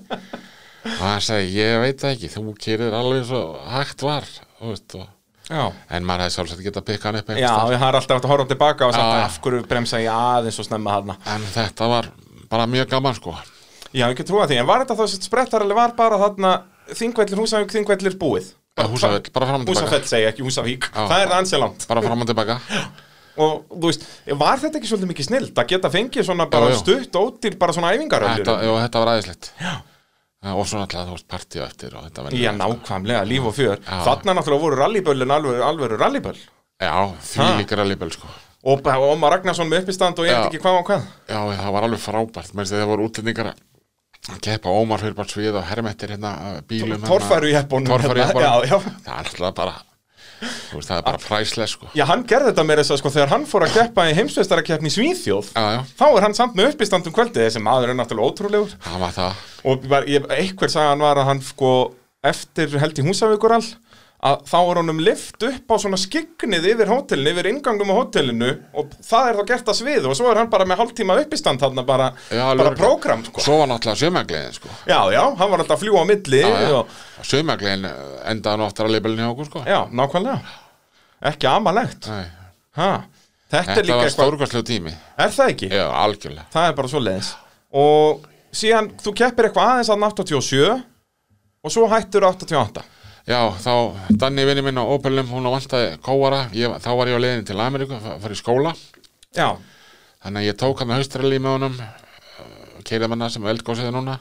[0.85, 4.29] og hann sagði, ég veit það ekki þú kýrir alveg svo hægt var
[4.61, 5.07] veist, og,
[5.49, 5.63] já,
[5.97, 8.49] en maður hefði sjálfsagt getað pekkað hann upp já, það er alltaf hægt að horfa
[8.53, 9.25] tilbaka og sagt Já.
[9.27, 11.19] af hverju bremsa ég aðeins og snemma þarna?
[11.35, 12.11] En þetta var
[12.51, 13.37] bara mjög gaman sko.
[13.91, 16.55] Já, ekki trúa því, en var þetta þá sem sprettar alveg var bara þarna
[16.95, 18.51] þingvellir, húsavík, þingvellir búið?
[18.81, 21.05] Húsafell, bara fram og tilbaka Húsafell segja ekki Húsavík, Já.
[21.11, 21.87] það er ansið langt.
[21.91, 22.61] Bara fram og tilbaka
[23.41, 24.07] og þú veist,
[24.41, 26.81] var þetta ekki svolítið mikið snilt að geta fengið svona bara jú.
[26.81, 29.53] stutt ódýr bara svona æfingaröflur jú, þetta var aðeinslegt
[30.41, 31.97] og svo náttúrulega þú veist partíu eftir
[32.41, 33.81] Já, nákvæmlega, líf og fjör.
[33.85, 33.99] Já.
[34.07, 36.41] Þarna náttúrulega voru rallyböllin alveg, alveg rallyböll.
[36.81, 38.31] Já, því líka rallyböl sko.
[38.63, 41.05] Og Ómar Ragnarsson með uppistand og ég veit ekki hvað og hvað.
[41.29, 42.55] Já, það var alveg frábært.
[42.57, 46.33] Mennst þegar voru útlendingar að keppa Ómar fyrir bara svið og hermettir hérna
[46.69, 47.89] bílum Torfæru í heppunum.
[48.01, 48.77] já, já.
[48.81, 49.77] það er náttúrulega bara
[50.41, 51.91] veist, það er bara præslega sko.
[51.97, 54.91] Já, hann gerði þetta meira þess að sko þegar hann fór að keppa í heimsveistarakeppni
[54.91, 57.47] í Svíþjóð já, já, þá er hann samt með uppistand um kvöldið.
[57.47, 58.75] Þessi maður er náttúrulega ótrúlegur.
[58.87, 59.45] Það var það.
[59.71, 61.73] Og var, ég, einhver sagan var að hann sko
[62.31, 63.65] eftir held í Húsavíkurall
[64.21, 68.51] að þá er honum lift upp á svona skyggnið yfir hótelinu, yfir ingangum á hótelinu
[68.77, 71.63] og það er þá gert að svið og svo er hann bara með hálftíma uppistand
[71.63, 72.81] þarna bara, Já, bara alveg.
[72.83, 73.45] prógram sko.
[73.47, 74.73] svo var náttúrulega sömagleðin sko.
[74.85, 76.43] Já, já, hann var alltaf að fljúa á milli
[76.77, 76.99] og,
[77.31, 77.89] sömagleðin
[78.35, 79.65] endaði að rallybölinu hjá okkur sko.
[79.65, 80.55] Já, nákvæmlega.
[81.33, 82.11] Ekki amalegt.
[83.51, 84.93] Þetta, var stórkvæslegu tími.
[85.19, 85.73] Er það ekki?
[85.75, 86.47] já, algjörlega.
[86.53, 87.33] Það er bara svo leiðis
[87.71, 90.63] Og síðan, þú keppir eitthvað aðeins að 87
[91.61, 92.85] og svo hættur 88
[93.31, 93.73] Já, þá
[94.19, 97.47] Danni vinni minn á Opelum, hún á vantaði kóara, ég, þá var ég á leiðin
[97.47, 98.73] til Ameríku, í skóla,
[99.37, 99.53] Já,
[100.25, 101.77] þannig að ég tók hann að haustralli með honum,
[102.89, 104.17] keirði manna sem eldgósiði núna.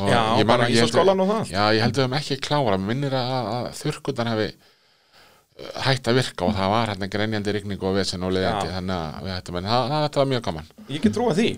[0.00, 1.48] Og Já, bara held- ísaskólann og það.
[1.50, 6.08] Já, ég held að við höfum ekki klára, minnir að, að þurrkundan hefði uh, hægt
[6.08, 8.76] að virka og það var hérna grenjandi rigning og vesen og leiðandi, Já.
[8.78, 10.70] þannig að við hættum, en það, það, þetta var mjög gaman.
[10.94, 11.48] Ég get trúa því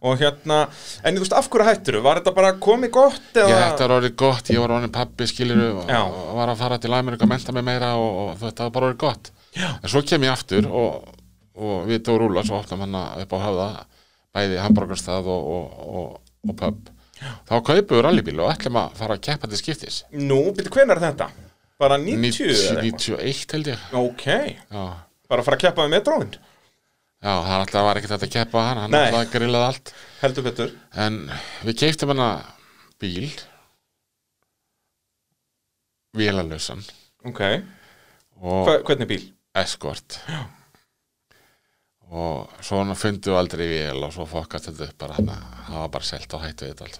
[0.00, 0.62] Og hérna,
[1.04, 3.50] en þú veist, af hverju hættur Var þetta bara komið gott eða?
[3.50, 6.00] Ég, þetta var orðið gott, ég var orðin pappi skiluru og, Já.
[6.08, 8.88] og var að fara til Ameríku að menta mig meira og, og þetta var bara
[8.88, 9.68] orðið gott Já.
[9.76, 11.10] en svo kem ég aftur og,
[11.60, 12.96] og við Dór Úla svo opnum hann
[13.26, 13.68] upp á höfða
[14.32, 16.90] bæði hambúrgarstað og, og, og, og pub
[17.20, 20.96] þá kaupum við rallybíl og ætlum að fara að keppa til skiptis Nú, byrju, hvenær
[20.96, 21.28] er þetta?
[21.80, 23.26] Bara 90 eða 90, eitthvað?
[23.26, 24.26] 91 held ég Ok,
[24.70, 24.84] Já,
[25.28, 26.32] bara að fara að keppa með metróin
[27.20, 29.00] Já það er alltaf var ekkert að keppa hann hann Nei.
[29.10, 29.90] alltaf grillaði allt.
[30.22, 30.70] Heldur betur.
[31.04, 31.18] En
[31.66, 32.22] við keiptum hann
[33.00, 33.28] bíl.
[36.16, 36.80] Vélalösan
[37.28, 37.42] Ok,
[38.40, 39.26] og hvernig bíl?
[39.54, 40.16] Escort
[42.10, 46.06] og svona fundu aldrei vél og svo fokkast þetta upp bara hann það var bara
[46.08, 46.96] selt og hættu þetta allt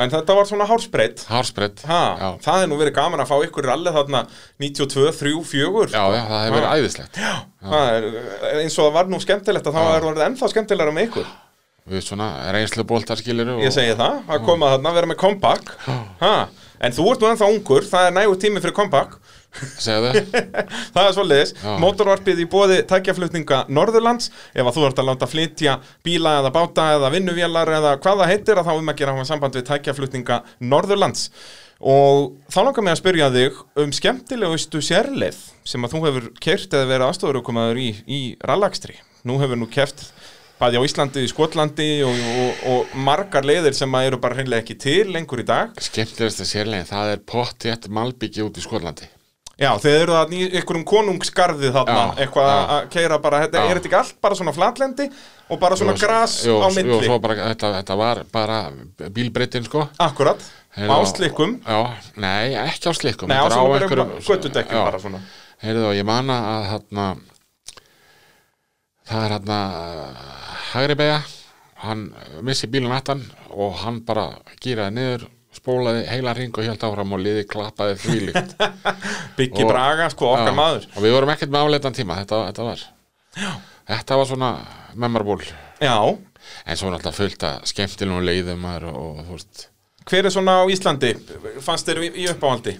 [0.00, 2.28] En þetta var svona hárspreitt Hársbreytt Ha, já.
[2.46, 4.22] það er nú verið gaman að fá ykkur rallið þarna
[4.64, 7.20] 92, 3, 4 já, já, það hefur verið æðislegt.
[7.60, 8.08] Það er,
[8.62, 11.28] eins og það var nú skemmtilegt að það var orðið ennþá skemmtilegra með ykkur.
[11.90, 15.20] Við svona reynslu bóltar skilur og Ég segi það, að koma þarna, vera með
[16.20, 16.34] ha.
[16.80, 19.20] En þú ert nú ennþá ungur, það er nægur tími fyrir þau
[20.94, 21.06] Það.
[21.06, 21.72] Er svoleiðis, Já.
[21.82, 24.30] mótorvarpið í bóði tækjaflutninga Norðurlands.
[24.54, 25.76] Ef að þú ert að láta flytja
[26.06, 29.58] bíla eða báta eða vinnuvélar eða hvað það heitir að þá um að gera samband
[29.58, 31.28] við tækjaflutninga Norðurlands.
[31.80, 36.74] Og þá langar mig að spyrja þig um skemmtilegustu sérleið sem að þú hefur kert
[36.76, 38.98] eða verið aðstofurukomaður í, í rallakstri.
[39.24, 40.04] Nú hefur nú kert
[40.60, 44.76] bæði á Íslandi, í Skotlandi og, og, og margar leiðir sem eru bara hreinlega ekki
[44.76, 45.72] til lengur í dag.
[45.80, 49.08] Skemmtilegasta sérlegin, það er pottjætt malbyggi út í Skotlandi
[49.60, 52.60] Já, þeir eru það í einhverjum konungsgarði þarna, Já, eitthvað já.
[52.76, 55.06] að keira bara, þetta, er þetta ekki allt bara svona flatlendi
[55.50, 57.00] og bara svona Jú, gras jú, á jú, myndli?
[57.04, 58.60] svo bara, þetta, þetta var bara
[59.18, 60.40] bílbreytin sko Akkurat,
[60.80, 61.80] á slikkum, já,
[62.16, 65.20] nei, ekki á slikkum nei á svona bara göttudekkjum bara svona.
[65.60, 67.06] Heyrðu og ég man að þarna
[69.10, 69.58] það er þarna
[70.70, 71.20] hægri beigja
[71.84, 72.06] hann
[72.46, 74.26] missi bílun aftan og hann bara
[74.64, 78.52] gýraði niður spólaði heila ring og hjálta áfram og liði klappaði þvílíkt.
[79.38, 80.86] Byggi Og- Braga, sko, okkar Já, maður.
[80.94, 82.84] og við vorum ekkert með áleitan tíma þetta, þetta var.
[83.40, 83.50] Já.
[83.90, 84.50] þetta var svona
[84.94, 85.50] memorable.
[85.80, 85.96] Já,
[86.66, 89.66] en svo náttúrulega fullt að skemmtilegum leiðum maður og, og þú veist.
[90.10, 91.12] Hver er svona á Íslandi,
[91.62, 92.78] fannst þeir í, uppáhaldi?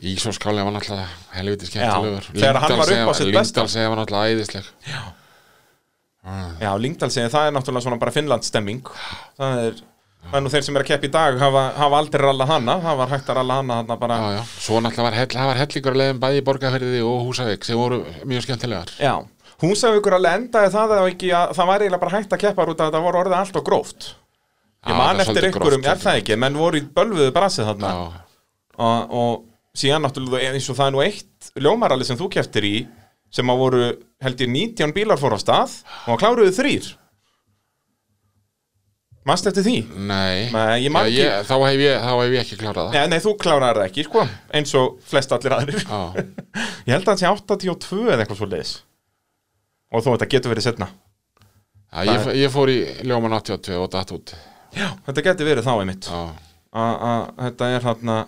[0.00, 2.30] Ísóskáli var náttúrulega helviti skemmtilegur.
[2.32, 4.68] hann var náttúrulega æðisleg
[6.60, 8.82] Já, Lingdal segir, það er náttúrulega svona bara Finnland stemming.
[9.40, 9.78] Það er
[10.30, 12.98] Er nú þeir sem er að keppa í dag hafa, hafa aldrei ralla hana, það
[13.00, 14.18] var hægt að ralla hana hana bara.
[14.20, 17.80] Já, já, svo náttúrulega var, var hellingur að leiðum bæði í Borgarferði og Húsavík sem
[17.80, 17.98] voru
[18.30, 18.92] mjög skemmtilegar.
[19.00, 19.14] Já,
[19.64, 22.84] Húsavíkur alveg endaði það að ekki að það var eiginlega bara hægt að keppa út
[22.84, 24.08] af að það voru orðið allt og gróft.
[24.86, 27.90] Ég man er eftir einhverjum, gróft, er það ekki, menn voru í bölvuðu brasið þarna.
[28.80, 29.34] Og, og
[29.76, 32.74] síðan náttúrulega eins og það er nú eitt ljómaralli sem þú keftir í
[33.34, 33.82] sem að voru
[34.24, 35.76] held ég 19 bílar fór á stað
[36.10, 36.88] og kláruðu þrýr
[39.28, 39.74] Manst eftir því?
[40.08, 42.94] nei, Nei, ég Já, ég, þá, hef ég, þá hef ég ekki klárað það.
[42.96, 44.22] Nei, nei, þú klárar það ekki, sko,
[44.56, 45.84] eins og flest allir aðrir.
[46.86, 48.72] Ég held að það sé 82 eða eitthvað svo leiðis
[49.90, 50.88] Og þó þetta getur verið setna
[51.90, 54.32] já ég, ég fór í Ljóman 82 og datt út.
[54.72, 56.10] Já, þetta getur verið þá einmitt.
[56.70, 58.18] Þetta er hérna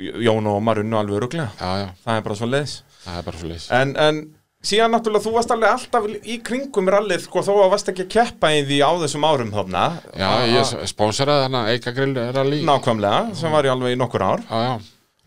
[0.00, 1.18] Jón og Ómar unnu alveg
[1.82, 2.76] já, það er bara svo leiðis
[3.18, 3.26] er
[3.76, 4.20] en, en
[4.60, 8.10] síðan náttúrulega þú varst alveg alltaf í kringum rallið sko, þó að varst ekki að
[8.16, 9.84] keppa í því á þessum árum þarna.
[10.12, 12.62] Já, ég a- sponseraði þarna Eika Grill Rally.
[12.68, 14.42] Nákvæmlega, sem var í alveg í nokkur ár.
[14.50, 14.74] Já, já,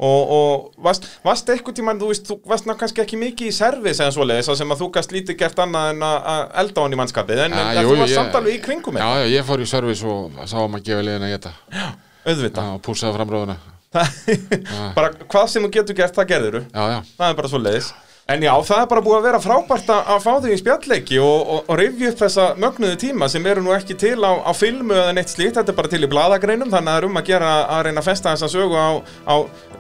[0.04, 3.56] og, og varst, varst eitthvað tímann, þú veist, þú varst ná kannski ekki mikið í
[3.58, 6.84] servis eða svoleiðis, þar sem að þú gast lítið gert annað en að elda á
[6.84, 9.06] hann í mannskapið en, Já, en jú, þú varst ég- samt alveg í kringum já,
[9.06, 9.22] já.
[9.24, 11.86] já, ég fór í service og sá að gefa liðin að geta Já,
[12.26, 12.72] auðvitað.
[12.74, 13.58] Og púsaði fram róðuna
[14.98, 17.92] bara hvað sem þú getur gert, það gerður Já, já, það er bara svo leiðis
[18.32, 21.41] En já, það er bara búið að vera frábært að, fá þig í spjallleiki og,
[21.43, 24.95] og, og rifja upp þessa mögnuðu tíma sem eru nú ekki til á, á filmu
[24.95, 27.28] eða neitt slíkt, þetta er bara til í bladagreinum þannig að það er um að
[27.34, 28.91] gera að reyna að festa þessa sögu á,
[29.28, 29.36] á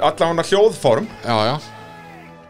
[0.09, 1.07] allavega hljóðform.
[1.23, 1.55] Já, já.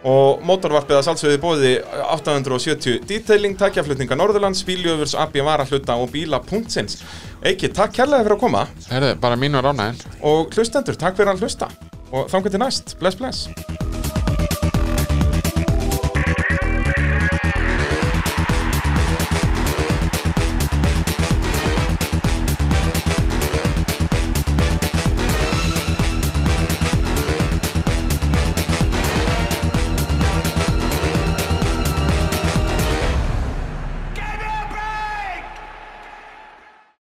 [0.09, 1.75] Og mótorvarpið að salsveði bóði
[2.09, 6.99] 870 detailing, tækjaflutninga Norðurlands, bíljöfurs, abbi varahluta og bíla.sins
[7.45, 8.65] Eiki, takk kærlega fyrir að koma.
[8.89, 11.69] Herðu, bara mínu ránaðin og hlustendur, takk fyrir að hlusta.
[12.09, 13.92] Og þangar til næst, bless bless